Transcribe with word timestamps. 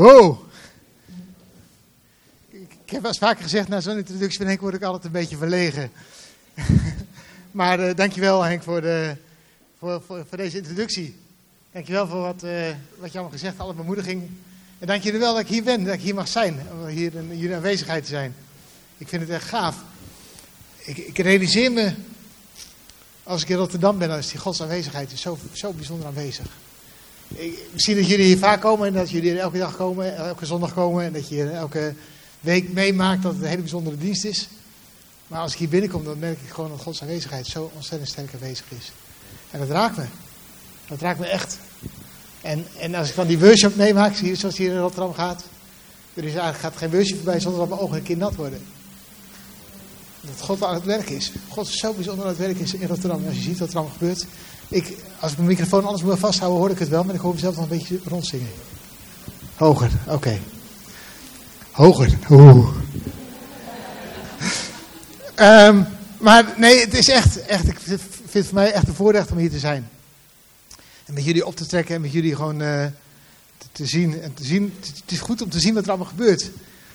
Wow. 0.00 0.38
Ik, 2.48 2.90
heb 2.90 3.02
wel 3.02 3.14
vaker 3.14 3.42
gezegd, 3.42 3.68
na 3.68 3.80
zo'n 3.80 3.96
introductie 3.96 4.38
van 4.38 4.46
Henk 4.46 4.60
word 4.60 4.74
ik 4.74 4.82
altijd 4.82 5.04
een 5.04 5.10
beetje 5.10 5.36
verlegen. 5.36 5.90
maar 7.60 7.80
uh, 7.80 7.94
dankjewel 7.94 8.42
Henk 8.42 8.62
voor, 8.62 8.80
de, 8.80 9.16
voor, 9.78 10.02
voor, 10.06 10.36
deze 10.36 10.56
introductie. 10.56 11.16
Dankjewel 11.72 12.06
voor 12.06 12.20
wat, 12.20 12.44
uh, 12.44 12.50
wat 12.98 13.12
je 13.12 13.18
allemaal 13.18 13.38
gezegd 13.38 13.58
alle 13.58 13.74
bemoediging. 13.74 14.30
En 14.78 14.86
dank 14.86 15.02
je 15.02 15.18
wel 15.18 15.32
dat 15.32 15.42
ik 15.42 15.48
hier 15.48 15.62
ben, 15.62 15.84
dat 15.84 15.94
ik 15.94 16.00
hier 16.00 16.14
mag 16.14 16.28
zijn, 16.28 16.60
om 16.72 16.86
hier 16.86 17.14
in 17.14 17.38
jullie 17.38 17.56
aanwezigheid 17.56 18.02
te 18.02 18.10
zijn. 18.10 18.34
Ik 18.98 19.08
vind 19.08 19.22
het 19.22 19.30
echt 19.30 19.48
gaaf. 19.48 19.76
Ik, 20.76 20.96
ik 20.96 21.18
realiseer 21.18 21.72
me, 21.72 21.94
als 23.22 23.42
ik 23.42 23.48
in 23.48 23.56
Rotterdam 23.56 23.98
ben, 23.98 24.08
dan 24.08 24.18
is 24.18 24.28
die 24.28 24.40
Gods 24.40 24.62
aanwezigheid 24.62 25.10
zo, 25.14 25.38
zo 25.52 25.72
bijzonder 25.72 26.06
aanwezig. 26.06 26.46
Zie 27.74 27.94
dat 27.94 28.08
jullie 28.08 28.24
hier 28.24 28.38
vaak 28.38 28.60
komen 28.60 28.86
en 28.86 28.92
dat 28.92 29.10
jullie 29.10 29.38
elke 29.38 29.58
dag 29.58 29.76
komen, 29.76 30.16
elke 30.16 30.46
zondag 30.46 30.74
komen. 30.74 31.04
En 31.04 31.12
dat 31.12 31.28
je 31.28 31.50
elke 31.50 31.94
week 32.40 32.72
meemaakt 32.72 33.22
dat 33.22 33.32
het 33.32 33.42
een 33.42 33.48
hele 33.48 33.60
bijzondere 33.60 33.98
dienst 33.98 34.24
is. 34.24 34.48
Maar 35.26 35.40
als 35.40 35.52
ik 35.52 35.58
hier 35.58 35.68
binnenkom, 35.68 36.04
dan 36.04 36.18
merk 36.18 36.38
ik 36.40 36.50
gewoon 36.50 36.70
dat 36.70 36.80
Gods 36.80 37.02
aanwezigheid 37.02 37.46
zo 37.46 37.70
ontzettend 37.74 38.10
sterk 38.10 38.34
aanwezig 38.34 38.66
is. 38.78 38.92
En 39.50 39.58
dat 39.58 39.68
raakt 39.68 39.96
me. 39.96 40.04
Dat 40.88 41.00
raakt 41.00 41.18
me 41.18 41.26
echt. 41.26 41.58
En, 42.40 42.66
en 42.78 42.94
als 42.94 43.08
ik 43.08 43.14
dan 43.14 43.26
die 43.26 43.38
worship 43.38 43.76
meemaak, 43.76 44.14
zie 44.14 44.34
zoals 44.34 44.56
hier 44.56 44.70
in 44.70 44.78
Rotterdam 44.78 45.14
gaat. 45.14 45.44
Er 46.14 46.24
is 46.24 46.32
eigenlijk 46.34 46.58
gaat 46.58 46.76
geen 46.76 46.90
worship 46.90 47.16
voorbij 47.16 47.40
zonder 47.40 47.60
dat 47.60 47.68
mijn 47.68 47.80
ogen 47.80 47.96
een 47.96 48.02
keer 48.02 48.16
nat 48.16 48.34
worden. 48.34 48.62
Dat 50.20 50.40
God 50.40 50.62
aan 50.62 50.74
het 50.74 50.84
werk 50.84 51.10
is. 51.10 51.32
God 51.48 51.68
is 51.68 51.78
zo 51.78 51.92
bijzonder 51.92 52.24
aan 52.24 52.30
het 52.30 52.38
werk 52.38 52.58
is 52.58 52.74
in 52.74 52.88
Rotterdam. 52.88 53.26
Als 53.26 53.36
je 53.36 53.42
ziet 53.42 53.58
wat 53.58 53.68
er 53.68 53.76
allemaal 53.76 53.92
gebeurt. 53.92 54.26
Ik, 54.70 54.96
als 55.20 55.30
ik 55.30 55.36
mijn 55.36 55.48
microfoon 55.48 55.84
anders 55.84 56.02
moet 56.02 56.18
vasthouden, 56.18 56.60
hoor 56.60 56.70
ik 56.70 56.78
het 56.78 56.88
wel. 56.88 57.04
Maar 57.04 57.14
ik 57.14 57.20
hoor 57.20 57.34
mezelf 57.34 57.54
nog 57.54 57.64
een 57.64 57.78
beetje 57.78 58.00
rondzingen. 58.04 58.50
Hoger, 59.56 59.90
oké. 60.06 60.38
Hoger, 61.70 62.18
oeh. 62.30 62.68
um, 65.36 65.86
maar 66.26 66.54
nee, 66.56 66.80
het 66.80 66.94
is 66.94 67.08
echt, 67.08 67.46
echt, 67.46 67.68
ik 67.68 67.78
vind 67.78 68.00
het 68.32 68.46
voor 68.46 68.54
mij 68.54 68.72
echt 68.72 68.88
een 68.88 68.94
voorrecht 68.94 69.30
om 69.30 69.38
hier 69.38 69.50
te 69.50 69.58
zijn. 69.58 69.88
En 71.04 71.14
met 71.14 71.24
jullie 71.24 71.46
op 71.46 71.56
te 71.56 71.66
trekken 71.66 71.94
en 71.94 72.00
met 72.00 72.12
jullie 72.12 72.34
gewoon 72.34 72.58
te, 72.58 72.92
te, 73.72 73.86
zien. 73.86 74.20
En 74.20 74.34
te 74.34 74.44
zien. 74.44 74.74
Het 74.80 75.12
is 75.12 75.20
goed 75.20 75.42
om 75.42 75.50
te 75.50 75.60
zien 75.60 75.74
wat 75.74 75.82
er 75.82 75.88
allemaal 75.88 76.08
gebeurt. 76.08 76.50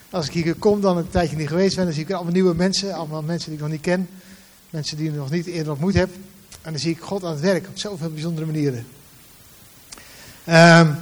Als 0.10 0.28
ik 0.28 0.34
hier 0.34 0.56
kom, 0.56 0.82
dan 0.82 0.98
een 0.98 1.10
tijdje 1.10 1.36
niet 1.36 1.48
geweest 1.48 1.76
ben, 1.76 1.86
dan 1.86 1.94
zie 1.94 2.04
ik 2.04 2.12
allemaal 2.12 2.34
nieuwe 2.34 2.56
mensen. 2.56 2.94
Allemaal 2.94 3.22
mensen 3.22 3.50
die 3.50 3.58
ik 3.58 3.64
nog 3.64 3.74
niet 3.74 3.82
ken. 3.82 4.10
Mensen 4.70 4.98
die 4.98 5.10
ik 5.10 5.16
nog 5.16 5.32
niet 5.32 5.46
eerder 5.46 5.72
ontmoet 5.72 5.94
heb. 5.94 6.10
En 6.66 6.72
dan 6.72 6.80
zie 6.80 6.92
ik 6.92 7.02
God 7.02 7.24
aan 7.24 7.32
het 7.32 7.40
werk 7.40 7.68
op 7.68 7.78
zoveel 7.78 8.10
bijzondere 8.10 8.46
manieren. 8.46 8.88
Um, 10.48 10.98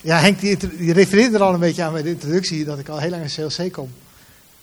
ja, 0.00 0.18
Henk 0.18 0.40
die, 0.40 0.56
die, 0.56 0.92
refereerde 0.92 1.36
er 1.36 1.42
al 1.42 1.54
een 1.54 1.60
beetje 1.60 1.82
aan 1.82 1.92
bij 1.92 2.02
de 2.02 2.08
introductie 2.08 2.64
dat 2.64 2.78
ik 2.78 2.88
al 2.88 2.98
heel 2.98 3.10
lang 3.10 3.22
in 3.22 3.48
CLC 3.48 3.72
kom. 3.72 3.92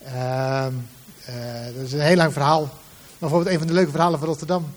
Um, 0.06 0.88
uh, 1.30 1.66
dat 1.76 1.86
is 1.86 1.94
een 1.94 2.00
heel 2.00 2.16
lang 2.16 2.34
verhaal. 2.34 2.78
Bijvoorbeeld 3.18 3.52
een 3.52 3.58
van 3.58 3.68
de 3.68 3.74
leuke 3.74 3.92
verhalen 3.92 4.20
van 4.20 4.28
Rotterdam. 4.28 4.72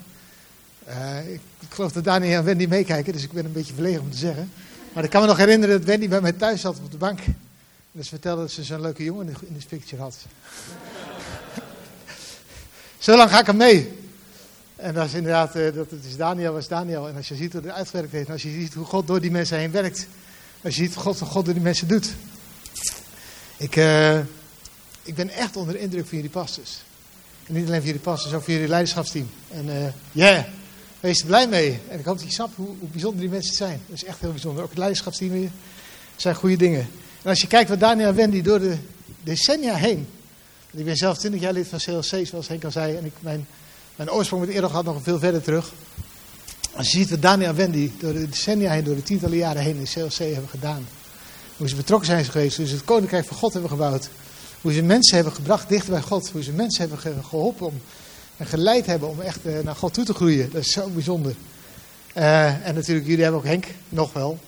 Uh, 0.88 1.32
ik, 1.32 1.40
ik, 1.60 1.68
geloof 1.68 1.92
dat 1.92 2.04
Daniel 2.04 2.38
en 2.38 2.44
Wendy 2.44 2.66
meekijken, 2.66 3.12
dus 3.12 3.22
ik 3.22 3.32
ben 3.32 3.44
een 3.44 3.52
beetje 3.52 3.74
verlegen 3.74 4.00
om 4.00 4.10
te 4.10 4.16
zeggen. 4.16 4.52
Maar 4.92 5.04
ik 5.04 5.10
kan 5.10 5.20
me 5.20 5.26
nog 5.26 5.36
herinneren 5.36 5.76
dat 5.76 5.86
Wendy 5.86 6.08
bij 6.08 6.20
mij 6.20 6.32
thuis 6.32 6.60
zat 6.60 6.78
op 6.78 6.90
de 6.90 6.96
bank. 6.96 7.18
En 7.92 8.04
ze 8.04 8.08
vertelde 8.08 8.40
dat 8.40 8.50
ze 8.50 8.64
zo'n 8.64 8.80
leuke 8.80 9.04
jongen 9.04 9.28
in 9.28 9.56
de 9.58 9.66
picture 9.68 10.02
had. 10.02 10.16
Zo 12.98 13.16
lang 13.16 13.30
ga 13.30 13.40
ik 13.40 13.46
hem 13.46 13.56
mee. 13.56 13.95
En 14.76 14.94
dat 14.94 15.06
is 15.06 15.14
inderdaad, 15.14 15.56
uh, 15.56 15.74
dat 15.74 15.90
het 15.90 16.04
is 16.04 16.16
Daniel 16.16 16.52
was 16.52 16.68
Daniel. 16.68 17.08
En 17.08 17.16
als 17.16 17.28
je 17.28 17.34
ziet 17.34 17.52
hoe 17.52 17.60
het 17.60 17.70
uitgewerkt 17.70 18.12
heeft, 18.12 18.26
en 18.26 18.32
als 18.32 18.42
je 18.42 18.50
ziet 18.50 18.74
hoe 18.74 18.84
God 18.84 19.06
door 19.06 19.20
die 19.20 19.30
mensen 19.30 19.58
heen 19.58 19.70
werkt. 19.70 20.06
Als 20.62 20.76
je 20.76 20.82
ziet 20.82 20.94
wat 20.94 21.04
God, 21.04 21.20
God 21.20 21.44
door 21.44 21.54
die 21.54 21.62
mensen 21.62 21.88
doet. 21.88 22.14
Ik, 23.56 23.76
uh, 23.76 24.18
ik 25.02 25.14
ben 25.14 25.30
echt 25.30 25.56
onder 25.56 25.74
de 25.74 25.80
indruk 25.80 26.06
van 26.06 26.16
jullie 26.16 26.32
pastors. 26.32 26.78
En 27.46 27.54
niet 27.54 27.66
alleen 27.66 27.76
van 27.76 27.86
jullie 27.86 28.00
pastors, 28.00 28.34
ook 28.34 28.42
van 28.42 28.52
jullie 28.52 28.68
leiderschapsteam. 28.68 29.30
En 29.50 29.64
ja, 29.64 29.86
uh, 29.86 29.92
yeah, 30.12 30.44
wees 31.00 31.20
er 31.20 31.26
blij 31.26 31.48
mee. 31.48 31.80
En 31.88 31.98
ik 31.98 32.04
hoop 32.04 32.18
dat 32.18 32.26
je 32.26 32.32
snapt 32.32 32.56
hoe, 32.56 32.66
hoe, 32.78 32.88
bijzonder 32.88 33.20
die 33.20 33.30
mensen 33.30 33.54
zijn. 33.54 33.80
Dat 33.86 33.96
is 33.96 34.04
echt 34.04 34.20
heel 34.20 34.30
bijzonder. 34.30 34.62
Ook 34.62 34.68
het 34.68 34.78
leiderschapsteam 34.78 35.30
weer. 35.30 35.50
zijn 36.16 36.34
goede 36.34 36.56
dingen. 36.56 36.88
En 37.22 37.30
als 37.30 37.40
je 37.40 37.46
kijkt 37.46 37.68
wat 37.68 37.80
Daniel 37.80 38.08
en 38.08 38.14
Wendy 38.14 38.42
door 38.42 38.58
de 38.58 38.76
decennia 39.22 39.74
heen. 39.74 40.08
Ik 40.70 40.84
ben 40.84 40.96
zelf 40.96 41.18
20 41.18 41.40
jaar 41.40 41.52
lid 41.52 41.68
van 41.68 41.78
CLC, 41.78 42.26
zoals 42.26 42.48
Henk 42.48 42.64
al 42.64 42.70
zei. 42.70 42.96
En 42.96 43.04
ik, 43.04 43.12
mijn 43.20 43.46
mijn 43.96 44.10
oorsprong 44.10 44.44
met 44.46 44.54
Eerder 44.54 44.70
gaat 44.70 44.84
nog 44.84 45.02
veel 45.02 45.18
verder 45.18 45.42
terug. 45.42 45.72
Als 46.72 46.90
je 46.90 46.98
ziet 46.98 47.10
wat 47.10 47.22
Daniel 47.22 47.48
en 47.48 47.56
Wendy 47.56 47.90
door 47.98 48.12
de 48.12 48.28
decennia 48.28 48.70
heen, 48.70 48.84
door 48.84 48.94
de 48.94 49.02
tientallen 49.02 49.36
jaren 49.36 49.62
heen 49.62 49.76
in 49.76 49.84
CLC 49.84 50.16
hebben 50.16 50.48
gedaan. 50.48 50.86
Hoe 51.56 51.68
ze 51.68 51.76
betrokken 51.76 52.06
zijn 52.06 52.24
geweest, 52.24 52.56
hoe 52.56 52.66
ze 52.66 52.74
het 52.74 52.84
koninkrijk 52.84 53.26
van 53.26 53.36
God 53.36 53.52
hebben 53.52 53.70
gebouwd. 53.70 54.08
Hoe 54.60 54.72
ze 54.72 54.82
mensen 54.82 55.14
hebben 55.14 55.34
gebracht 55.34 55.68
dichter 55.68 55.90
bij 55.90 56.02
God. 56.02 56.30
Hoe 56.30 56.42
ze 56.42 56.52
mensen 56.52 56.88
hebben 56.88 57.24
geholpen 57.24 57.66
om, 57.66 57.80
en 58.36 58.46
geleid 58.46 58.86
hebben 58.86 59.08
om 59.08 59.20
echt 59.20 59.46
uh, 59.46 59.58
naar 59.58 59.76
God 59.76 59.94
toe 59.94 60.04
te 60.04 60.14
groeien. 60.14 60.50
Dat 60.52 60.62
is 60.62 60.72
zo 60.72 60.88
bijzonder. 60.88 61.34
Uh, 62.16 62.66
en 62.66 62.74
natuurlijk, 62.74 63.06
jullie 63.06 63.22
hebben 63.22 63.40
ook 63.40 63.46
Henk, 63.46 63.66
nog 63.88 64.12
wel. 64.12 64.38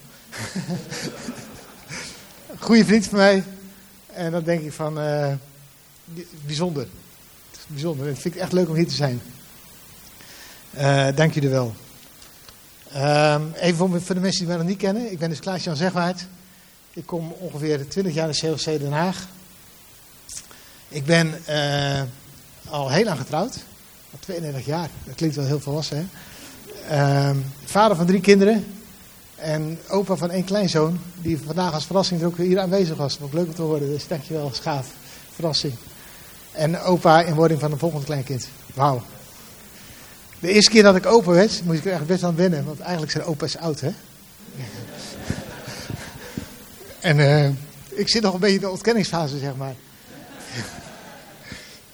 Goede 2.58 2.84
vriend 2.84 3.06
van 3.06 3.18
mij. 3.18 3.44
En 4.06 4.30
dan 4.30 4.42
denk 4.42 4.62
ik 4.62 4.72
van, 4.72 4.98
uh, 4.98 5.32
bijzonder. 6.46 6.86
Bijzonder. 7.66 8.08
Ik 8.08 8.16
vind 8.16 8.34
het 8.34 8.42
echt 8.42 8.52
leuk 8.52 8.68
om 8.68 8.74
hier 8.74 8.88
te 8.88 8.94
zijn. 8.94 9.20
Uh, 10.78 11.06
dank 11.14 11.34
jullie 11.34 11.48
wel. 11.48 11.74
Uh, 12.94 13.36
even 13.54 13.76
voor, 13.76 14.02
voor, 14.02 14.14
de 14.14 14.20
mensen 14.20 14.40
die 14.40 14.48
mij 14.48 14.56
nog 14.56 14.66
niet 14.66 14.78
kennen. 14.78 15.12
Ik 15.12 15.18
ben 15.18 15.28
dus 15.28 15.40
Klaas-Jan 15.40 15.76
Zegwaard. 15.76 16.26
Ik 16.92 17.06
kom 17.06 17.32
ongeveer 17.38 17.88
20 17.88 18.14
jaar 18.14 18.28
in 18.28 18.34
CLC 18.34 18.64
Den 18.64 18.92
Haag. 18.92 19.26
Ik 20.88 21.04
ben 21.04 21.34
uh, 21.48 22.02
al 22.68 22.90
heel 22.90 23.04
lang 23.04 23.18
getrouwd. 23.18 23.54
Al 24.10 24.18
32 24.18 24.66
jaar. 24.66 24.88
Dat 25.04 25.14
klinkt 25.14 25.36
wel 25.36 25.44
heel 25.44 25.60
volwassen, 25.60 25.96
hè? 25.96 27.30
Uh, 27.30 27.36
vader 27.64 27.96
van 27.96 28.06
drie 28.06 28.20
kinderen. 28.20 28.66
En 29.34 29.78
opa 29.88 30.16
van 30.16 30.30
één 30.30 30.44
kleinzoon. 30.44 31.00
Die 31.22 31.38
vandaag 31.38 31.72
als 31.72 31.86
verrassing 31.86 32.20
er 32.20 32.26
ook 32.26 32.36
hier 32.36 32.60
aanwezig 32.60 32.96
was. 32.96 33.18
Wat 33.18 33.32
leuk 33.32 33.46
om 33.46 33.54
te 33.54 33.62
horen. 33.62 33.88
Dus 33.88 34.08
dankjewel, 34.08 34.50
Schaaf. 34.54 34.86
Verrassing. 35.32 35.74
En 36.52 36.80
opa 36.80 37.22
in 37.22 37.34
wording 37.34 37.60
van 37.60 37.72
een 37.72 37.78
volgend 37.78 38.04
kleinkind. 38.04 38.48
Wauw. 38.74 39.02
De 40.40 40.52
eerste 40.52 40.70
keer 40.70 40.82
dat 40.82 40.96
ik 40.96 41.06
opa 41.06 41.30
werd, 41.30 41.64
moest 41.64 41.78
ik 41.78 41.84
er 41.84 41.92
echt 41.92 42.06
best 42.06 42.22
aan 42.22 42.36
wennen. 42.36 42.64
Want 42.64 42.80
eigenlijk 42.80 43.12
zijn 43.12 43.24
opa's 43.24 43.56
oud, 43.56 43.80
hè? 43.80 43.90
en 47.00 47.18
uh, 47.18 47.50
ik 47.88 48.08
zit 48.08 48.22
nog 48.22 48.34
een 48.34 48.40
beetje 48.40 48.54
in 48.54 48.60
de 48.60 48.70
ontkenningsfase, 48.70 49.38
zeg 49.38 49.56
maar. 49.56 49.74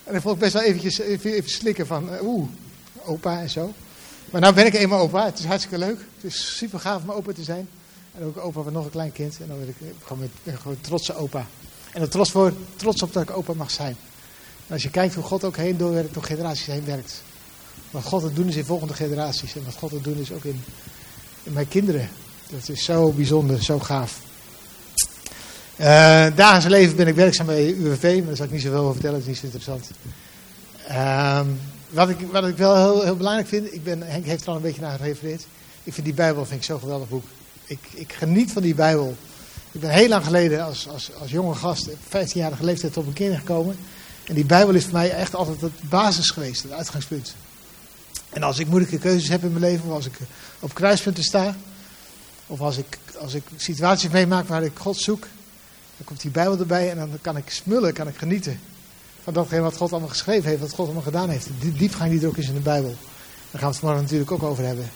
en 0.04 0.12
dan 0.12 0.20
vond 0.20 0.34
ik 0.34 0.40
best 0.40 0.52
wel 0.52 0.62
eventjes, 0.62 0.98
even, 0.98 1.50
slikken 1.50 1.86
van, 1.86 2.12
uh, 2.12 2.22
oeh, 2.22 2.48
opa 3.04 3.40
en 3.40 3.50
zo. 3.50 3.72
Maar 4.30 4.40
nou 4.40 4.54
ben 4.54 4.66
ik 4.66 4.74
eenmaal 4.74 5.00
opa. 5.00 5.24
Het 5.24 5.38
is 5.38 5.44
hartstikke 5.44 5.78
leuk. 5.78 5.98
Het 6.14 6.32
is 6.32 6.56
super 6.56 6.80
gaaf 6.80 7.02
om 7.02 7.10
opa 7.10 7.32
te 7.32 7.42
zijn. 7.42 7.68
En 8.14 8.24
ook 8.24 8.36
opa 8.36 8.62
van 8.62 8.72
nog 8.72 8.84
een 8.84 8.90
klein 8.90 9.12
kind. 9.12 9.38
En 9.40 9.48
dan 9.48 9.58
ben 9.58 9.68
ik 9.68 9.76
gewoon, 10.02 10.28
met, 10.42 10.58
gewoon 10.58 10.80
trotse 10.80 11.14
opa. 11.14 11.46
En 11.92 12.00
er 12.00 12.08
trots, 12.08 12.30
voor, 12.30 12.52
trots 12.76 13.02
op 13.02 13.12
dat 13.12 13.22
ik 13.22 13.36
opa 13.36 13.52
mag 13.52 13.70
zijn. 13.70 13.96
Als 14.70 14.82
je 14.82 14.90
kijkt 14.90 15.14
hoe 15.14 15.24
God 15.24 15.44
ook 15.44 15.56
heen 15.56 15.76
doorwerkt, 15.76 16.14
door 16.14 16.22
generaties 16.22 16.66
heen 16.66 16.84
werkt. 16.84 17.22
Wat 17.90 18.02
God 18.02 18.22
het 18.22 18.36
doen 18.36 18.48
is 18.48 18.56
in 18.56 18.64
volgende 18.64 18.94
generaties. 18.94 19.54
En 19.54 19.64
wat 19.64 19.74
God 19.74 19.90
het 19.90 20.04
doen 20.04 20.18
is 20.18 20.32
ook 20.32 20.44
in, 20.44 20.62
mijn 21.42 21.68
kinderen. 21.68 22.08
Dat 22.50 22.68
is 22.68 22.84
zo 22.84 23.10
bijzonder, 23.10 23.62
zo 23.62 23.78
gaaf. 23.78 24.20
Uh, 25.80 25.86
dagelijks 26.34 26.66
leven 26.66 26.96
ben 26.96 27.06
ik 27.06 27.14
werkzaam 27.14 27.46
bij 27.46 27.66
UWV, 27.66 28.16
maar 28.16 28.26
daar 28.26 28.36
zal 28.36 28.44
ik 28.44 28.52
niet 28.52 28.62
zoveel 28.62 28.78
over 28.78 28.92
vertellen, 28.92 29.18
dat 29.18 29.28
is 29.28 29.42
niet 29.42 29.52
zo 29.52 29.58
interessant. 29.58 29.90
Uh, 30.88 31.40
wat, 31.90 32.08
ik, 32.08 32.16
wat 32.30 32.46
ik 32.46 32.56
wel 32.56 32.76
heel, 32.76 33.02
heel 33.02 33.16
belangrijk 33.16 33.48
vind, 33.48 33.74
ik 33.74 33.84
ben, 33.84 34.02
Henk 34.02 34.24
heeft 34.24 34.42
er 34.42 34.48
al 34.48 34.56
een 34.56 34.62
beetje 34.62 34.80
naar 34.80 34.98
gerefereerd. 34.98 35.46
Ik 35.84 35.92
vind 35.92 36.06
die 36.06 36.14
Bijbel 36.14 36.44
vind 36.44 36.60
ik 36.60 36.66
zo'n 36.66 36.78
geweldig 36.78 37.08
boek. 37.08 37.24
Ik, 37.66 37.78
ik 37.94 38.12
geniet 38.12 38.52
van 38.52 38.62
die 38.62 38.74
Bijbel. 38.74 39.16
Ik 39.72 39.80
ben 39.80 39.90
heel 39.90 40.08
lang 40.08 40.24
geleden 40.24 40.64
als, 40.64 40.88
als, 40.88 41.10
als 41.20 41.30
jonge 41.30 41.54
gast, 41.54 41.88
15-jarige 41.90 42.64
leeftijd, 42.64 42.96
op 42.96 43.06
een 43.06 43.12
keer 43.12 43.38
gekomen. 43.38 43.76
En 44.24 44.34
die 44.34 44.44
Bijbel 44.44 44.74
is 44.74 44.84
voor 44.84 44.92
mij 44.92 45.10
echt 45.10 45.34
altijd 45.34 45.60
het 45.60 45.88
basis 45.88 46.30
geweest, 46.30 46.62
het 46.62 46.72
uitgangspunt. 46.72 47.34
En 48.34 48.42
als 48.42 48.58
ik 48.58 48.66
moeilijke 48.66 48.98
keuzes 48.98 49.28
heb 49.28 49.42
in 49.42 49.52
mijn 49.52 49.64
leven, 49.64 49.86
of 49.86 49.92
als 49.92 50.06
ik 50.06 50.18
op 50.60 50.74
kruispunten 50.74 51.24
sta, 51.24 51.56
of 52.46 52.60
als 52.60 52.76
ik, 52.76 52.98
als 53.18 53.34
ik 53.34 53.42
situaties 53.56 54.10
meemaak 54.10 54.48
waar 54.48 54.62
ik 54.62 54.78
God 54.78 54.96
zoek, 54.96 55.20
dan 55.96 56.06
komt 56.06 56.20
die 56.20 56.30
Bijbel 56.30 56.58
erbij 56.58 56.90
en 56.90 56.96
dan 56.96 57.18
kan 57.20 57.36
ik 57.36 57.50
smullen, 57.50 57.92
kan 57.92 58.08
ik 58.08 58.16
genieten 58.16 58.60
van 59.22 59.32
datgene 59.32 59.60
wat 59.60 59.76
God 59.76 59.90
allemaal 59.90 60.08
geschreven 60.08 60.48
heeft, 60.48 60.60
wat 60.60 60.70
God 60.70 60.84
allemaal 60.84 61.02
gedaan 61.02 61.28
heeft. 61.28 61.48
Die 61.60 61.72
diepgang 61.72 62.10
die 62.10 62.20
er 62.20 62.26
ook 62.26 62.36
is 62.36 62.48
in 62.48 62.54
de 62.54 62.60
Bijbel. 62.60 62.94
Daar 63.50 63.60
gaan 63.60 63.60
we 63.60 63.66
het 63.66 63.76
vanmorgen 63.76 64.02
natuurlijk 64.02 64.30
ook 64.32 64.42
over 64.42 64.64
hebben. 64.64 64.90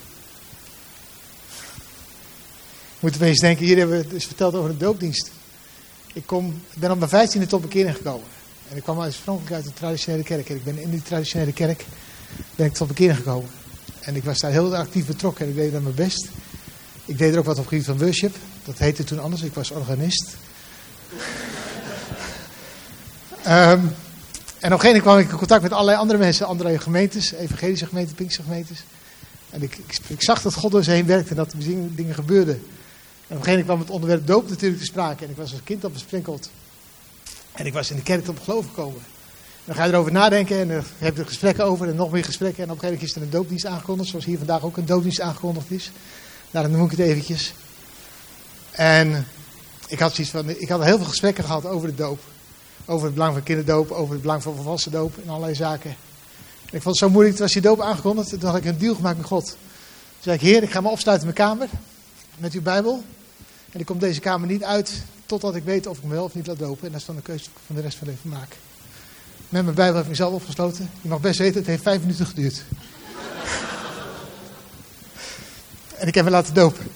Moeten 3.01 3.21
we 3.21 3.27
eens 3.27 3.41
denken, 3.41 3.65
hier 3.65 3.77
hebben 3.77 3.99
we 3.99 4.09
dus 4.09 4.27
verteld 4.27 4.55
over 4.55 4.71
de 4.71 4.77
doopdienst. 4.77 5.31
Ik, 6.13 6.27
kom, 6.27 6.63
ben 6.75 6.91
op 6.91 6.99
mijn 6.99 7.11
vijftiende 7.11 7.47
tot 7.47 7.61
bekering 7.61 7.97
gekomen. 7.97 8.27
En 8.71 8.77
ik 8.77 8.83
kwam 8.83 8.99
oorspronkelijk 8.99 9.55
uit 9.55 9.67
een 9.67 9.73
traditionele 9.73 10.23
kerk. 10.23 10.49
En 10.49 10.57
ik 10.57 10.65
ben 10.65 10.79
in 10.79 10.91
die 10.91 11.03
traditionele 11.03 11.53
kerk 11.53 11.85
ben 12.57 12.67
ik 12.67 12.75
tot 12.75 12.89
bekering 12.89 13.17
gekomen. 13.17 13.51
En 14.01 14.17
ik 14.17 14.25
was 14.25 14.39
daar 14.39 14.51
heel 14.51 14.77
actief 14.77 15.07
betrokken 15.07 15.45
en 15.45 15.51
ik 15.51 15.57
deed 15.57 15.73
daar 15.73 15.83
mijn 15.83 15.95
best. 15.95 16.29
Ik 17.05 17.19
deed 17.19 17.33
er 17.33 17.39
ook 17.39 17.45
wat 17.45 17.59
op 17.59 17.67
gebied 17.67 17.85
van 17.85 17.99
worship. 17.99 18.37
Dat 18.65 18.79
heette 18.79 19.05
toen 19.05 19.21
anders, 19.21 19.43
ik 19.43 19.55
was 19.55 19.71
organist. 19.71 20.37
Ehm, 23.43 23.81
en 24.59 24.73
op 24.73 24.79
een 24.79 24.81
gegeven 24.81 24.87
moment 24.87 25.03
kwam 25.03 25.19
ik 25.19 25.31
in 25.31 25.37
contact 25.37 25.63
met 25.63 25.73
allerlei 25.73 25.99
andere 25.99 26.19
mensen, 26.19 26.47
andere 26.47 26.79
gemeentes, 26.79 27.33
evangelische 27.33 27.87
gemeenten, 27.87 28.15
Pinkse 28.15 28.43
gemeentes. 28.43 28.83
En 29.51 29.63
ik, 29.63 29.79
ik, 30.07 30.23
zag 30.23 30.43
dat 30.43 30.55
God 30.55 30.71
door 30.71 30.85
ze 30.85 30.91
heen 30.91 31.07
werkte 31.07 31.31
en 31.31 31.37
dat 31.37 31.53
er 31.53 31.59
dingen, 31.95 32.15
gebeurden. 32.15 32.55
En 32.55 32.61
op 32.63 32.67
een 33.29 33.37
gegeven 33.37 33.51
moment 33.51 33.67
kwam 33.67 33.79
het 33.79 33.91
onderwerp 33.91 34.27
doop 34.27 34.49
natuurlijk 34.49 34.81
te 34.81 34.87
sprake. 34.87 35.25
En 35.25 35.31
ik 35.31 35.37
was 35.37 35.53
als 35.53 35.61
kind 35.65 35.85
al 35.85 35.91
besprenkeld. 35.91 36.51
En 37.53 37.67
ik 37.67 37.73
was 37.73 37.91
in 37.91 37.97
de 37.97 38.03
kerk 38.03 38.25
tot 38.25 38.39
geloof 38.45 38.67
gekomen. 38.67 39.03
Dan 39.69 39.77
ga 39.77 39.85
je 39.85 39.93
erover 39.93 40.13
nadenken 40.13 40.59
en 40.59 40.69
dan 40.69 40.83
heb 40.99 41.15
je 41.15 41.21
er 41.21 41.27
gesprekken 41.27 41.65
over 41.65 41.89
en 41.89 41.97
nog 41.97 42.11
meer 42.11 42.25
gesprekken. 42.25 42.65
En 42.65 42.71
op 42.71 42.75
een 42.75 42.81
gegeven 42.81 43.01
moment 43.01 43.17
is 43.17 43.17
er 43.17 43.23
een 43.23 43.39
doopdienst 43.39 43.67
aangekondigd, 43.67 44.09
zoals 44.09 44.25
hier 44.25 44.39
vandaag 44.39 44.63
ook 44.63 44.77
een 44.77 44.87
doopdienst 44.87 45.21
aangekondigd 45.21 45.71
is. 45.71 45.91
Daarom 46.51 46.73
noem 46.73 46.85
ik 46.85 46.91
het 46.91 47.01
eventjes. 47.01 47.55
En 48.71 49.27
ik 49.87 49.99
had, 49.99 50.15
zoiets 50.15 50.33
van, 50.33 50.49
ik 50.49 50.69
had 50.69 50.85
heel 50.85 50.97
veel 50.97 51.07
gesprekken 51.07 51.45
gehad 51.45 51.67
over 51.67 51.89
de 51.89 51.95
doop. 51.95 52.21
Over 52.85 53.05
het 53.05 53.15
belang 53.15 53.33
van 53.33 53.43
kinderdoop, 53.43 53.91
over 53.91 54.13
het 54.13 54.23
belang 54.23 54.43
van 54.43 54.55
volwassen 54.55 54.93
doop 54.93 55.19
en 55.23 55.29
allerlei 55.29 55.55
zaken. 55.55 55.91
En 56.71 56.77
ik 56.77 56.83
vond 56.83 56.85
het 56.85 56.97
zo 56.97 57.11
moeilijk, 57.11 57.37
toen 57.37 57.45
was 57.45 57.55
die 57.55 57.63
doop 57.63 57.81
aangekondigd. 57.81 58.29
Toen 58.29 58.45
had 58.45 58.57
ik 58.57 58.65
een 58.65 58.79
deal 58.79 58.95
gemaakt 58.95 59.17
met 59.17 59.27
God. 59.27 59.47
Toen 59.47 59.57
zei 60.21 60.37
ik, 60.37 60.43
heer, 60.43 60.63
ik 60.63 60.71
ga 60.71 60.81
me 60.81 60.89
opsluiten 60.89 61.29
in 61.29 61.35
mijn 61.35 61.49
kamer 61.49 61.69
met 62.37 62.53
uw 62.53 62.63
Bijbel. 62.63 63.05
En 63.73 63.81
ik 63.81 63.87
kom 63.87 63.99
deze 63.99 64.21
kamer 64.21 64.49
niet 64.49 64.65
uit 64.65 65.03
totdat 65.27 65.55
ik 65.55 65.65
weet 65.65 65.87
of 65.87 65.99
ik 65.99 66.05
me 66.05 66.15
wel 66.15 66.25
of 66.25 66.35
niet 66.35 66.47
laat 66.47 66.59
dopen. 66.59 66.87
En 66.87 66.93
dat 66.93 67.01
is 67.01 67.07
dan 67.07 67.17
een 67.17 67.23
keuze 67.23 67.51
van 67.67 67.77
de 67.77 67.83
rest 67.83 67.97
van 67.97 68.07
mijn 68.07 68.19
leven 68.25 68.39
maken. 68.39 68.68
Met 69.49 69.63
mijn 69.63 69.75
Bijbel 69.75 69.95
heb 69.95 70.05
ik 70.05 70.11
mezelf 70.11 70.33
opgesloten. 70.33 70.91
Je 71.01 71.09
mag 71.09 71.21
best 71.21 71.39
weten, 71.39 71.57
het 71.57 71.67
heeft 71.67 71.83
vijf 71.83 72.01
minuten 72.01 72.27
geduurd. 72.27 72.63
en 75.99 76.07
ik 76.07 76.15
heb 76.15 76.25
me 76.25 76.31
laten 76.31 76.55
dopen. 76.55 76.87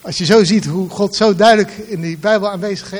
Als 0.00 0.18
je 0.18 0.24
zo 0.24 0.44
ziet 0.44 0.66
hoe 0.66 0.90
God 0.90 1.16
zo 1.16 1.34
duidelijk 1.34 1.70
in 1.70 2.00
die 2.00 2.18
Bijbel, 2.18 2.50
aanwezig, 2.50 2.92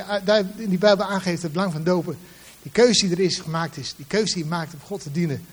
in 0.57 0.69
die 0.69 0.79
Bijbel 0.79 1.07
aangeeft 1.07 1.43
het 1.43 1.53
belang 1.53 1.73
van 1.73 1.85
dopen. 1.85 2.19
Die 2.63 2.73
keuze 2.73 3.07
die 3.07 3.17
er 3.17 3.23
is, 3.23 3.39
gemaakt 3.39 3.77
is. 3.77 3.95
Die 3.97 4.07
keuze 4.07 4.35
die 4.35 4.43
je 4.43 4.49
maakt 4.49 4.73
om 4.73 4.81
God 4.87 5.03
te 5.03 5.13
dienen. 5.13 5.47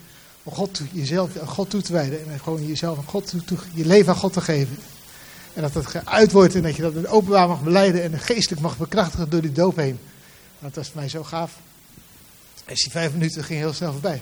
Om 0.44 0.54
God, 0.54 0.82
jezelf 0.92 1.38
aan 1.38 1.48
God 1.48 1.70
toe 1.70 1.82
te 1.82 1.94
wijden. 1.94 2.32
En 2.32 2.40
gewoon 2.40 2.68
jezelf 2.68 2.98
aan 2.98 3.08
God 3.08 3.34
toe, 3.46 3.58
je 3.74 3.86
leven 3.86 4.14
aan 4.14 4.20
God 4.20 4.34
te 4.34 4.42
geven. 4.42 4.78
En 5.54 5.62
dat 5.62 5.74
het 5.74 5.86
geuit 5.86 6.32
wordt 6.32 6.56
en 6.56 6.62
dat 6.62 6.76
je 6.76 6.82
dat 6.82 7.08
openbaar 7.08 7.48
mag 7.48 7.62
beleiden 7.62 8.04
en 8.04 8.20
geestelijk 8.20 8.62
mag 8.62 8.78
bekrachtigen 8.78 9.30
door 9.30 9.42
die 9.42 9.52
doop 9.52 9.76
heen. 9.76 10.00
Dat 10.60 10.76
was 10.76 10.88
voor 10.88 11.00
mij 11.00 11.10
zo 11.10 11.24
gaaf. 11.24 11.60
En 12.68 12.74
die 12.74 12.92
vijf 12.92 13.12
minuten 13.12 13.44
ging 13.44 13.60
heel 13.60 13.74
snel 13.74 13.92
voorbij. 13.92 14.22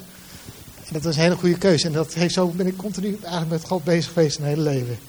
En 0.85 0.93
dat 0.93 1.03
was 1.03 1.15
een 1.15 1.21
hele 1.21 1.35
goede 1.35 1.57
keuze. 1.57 1.85
En 1.85 1.93
dat 1.93 2.13
heeft 2.13 2.33
zo 2.33 2.47
ben 2.47 2.67
ik 2.67 2.77
continu 2.77 3.17
eigenlijk 3.21 3.51
met 3.51 3.65
God 3.65 3.83
bezig 3.83 4.13
geweest 4.13 4.39
mijn 4.39 4.51
hele 4.51 4.69
leven. 4.69 4.99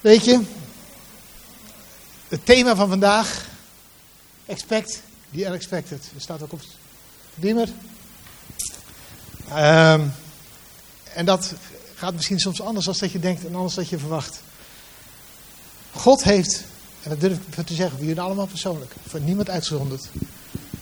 Weet 0.00 0.24
je, 0.24 0.40
het 2.28 2.46
thema 2.46 2.76
van 2.76 2.88
vandaag, 2.88 3.48
expect 4.46 5.02
the 5.34 5.44
unexpected. 5.44 6.08
Dat 6.12 6.22
staat 6.22 6.42
ook 6.42 6.52
op 6.52 6.60
dimmer. 7.34 7.68
Um, 9.48 10.12
en 11.14 11.24
dat 11.24 11.52
gaat 11.94 12.14
misschien 12.14 12.40
soms 12.40 12.60
anders 12.60 12.84
dan 12.84 12.94
dat 12.98 13.12
je 13.12 13.18
denkt 13.18 13.44
en 13.44 13.54
anders 13.54 13.74
dan 13.74 13.86
je 13.88 13.98
verwacht. 13.98 14.40
God 15.92 16.24
heeft, 16.24 16.64
en 17.02 17.10
dat 17.10 17.20
durf 17.20 17.38
ik 17.56 17.66
te 17.66 17.74
zeggen, 17.74 17.96
voor 17.96 18.06
jullie 18.06 18.20
allemaal 18.20 18.46
persoonlijk, 18.46 18.92
voor 19.08 19.20
niemand 19.20 19.50
uitgezonderd. 19.50 20.08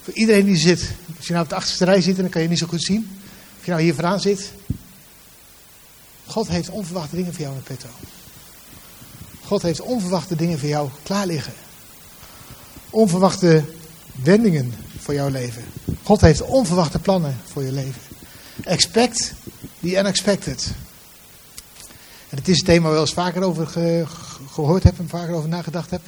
Voor 0.04 0.14
iedereen 0.14 0.44
die 0.44 0.56
zit. 0.56 0.90
Als 1.16 1.26
je 1.26 1.32
nou 1.32 1.44
op 1.44 1.50
de 1.50 1.56
achterste 1.56 1.84
rij 1.84 2.00
zit 2.00 2.16
dan 2.16 2.28
kan 2.28 2.42
je 2.42 2.48
niet 2.48 2.58
zo 2.58 2.66
goed 2.66 2.82
zien. 2.82 3.18
Of 3.58 3.64
je 3.64 3.70
nou 3.70 3.82
hier 3.82 3.94
vooraan 3.94 4.20
zit. 4.20 4.52
God 6.26 6.48
heeft 6.48 6.70
onverwachte 6.70 7.16
dingen 7.16 7.32
voor 7.32 7.42
jou 7.42 7.54
in 7.54 7.62
petto. 7.62 7.88
God 9.44 9.62
heeft 9.62 9.80
onverwachte 9.80 10.36
dingen 10.36 10.58
voor 10.58 10.68
jou 10.68 10.88
klaar 11.02 11.26
liggen. 11.26 11.52
Onverwachte 12.90 13.64
wendingen 14.22 14.74
voor 14.98 15.14
jouw 15.14 15.28
leven. 15.28 15.64
God 16.02 16.20
heeft 16.20 16.42
onverwachte 16.42 16.98
plannen 16.98 17.40
voor 17.44 17.62
je 17.62 17.72
leven. 17.72 18.02
Expect 18.64 19.34
the 19.80 19.96
unexpected. 19.98 20.72
En 22.28 22.38
het 22.38 22.48
is 22.48 22.58
een 22.58 22.64
thema 22.64 22.80
waar 22.80 22.90
ik 22.90 22.94
wel 22.94 23.04
eens 23.04 23.14
vaker 23.14 23.42
over 23.42 23.66
gehoord 24.50 24.82
heb 24.82 24.98
en 24.98 25.08
vaker 25.08 25.34
over 25.34 25.48
nagedacht 25.48 25.90
heb. 25.90 26.02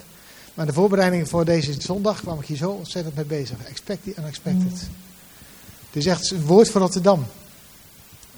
Maar 0.57 0.67
de 0.67 0.73
voorbereiding 0.73 1.29
voor 1.29 1.45
deze 1.45 1.75
zondag 1.79 2.21
kwam 2.21 2.41
ik 2.41 2.47
hier 2.47 2.57
zo 2.57 2.71
ontzettend 2.71 3.15
mee 3.15 3.25
bezig. 3.25 3.65
Expect 3.65 4.03
the 4.03 4.15
unexpected. 4.19 4.73
Mm. 4.73 4.95
Het 5.87 5.97
is 5.97 6.07
echt 6.07 6.31
een 6.31 6.45
woord 6.45 6.71
voor 6.71 6.81
Rotterdam. 6.81 7.21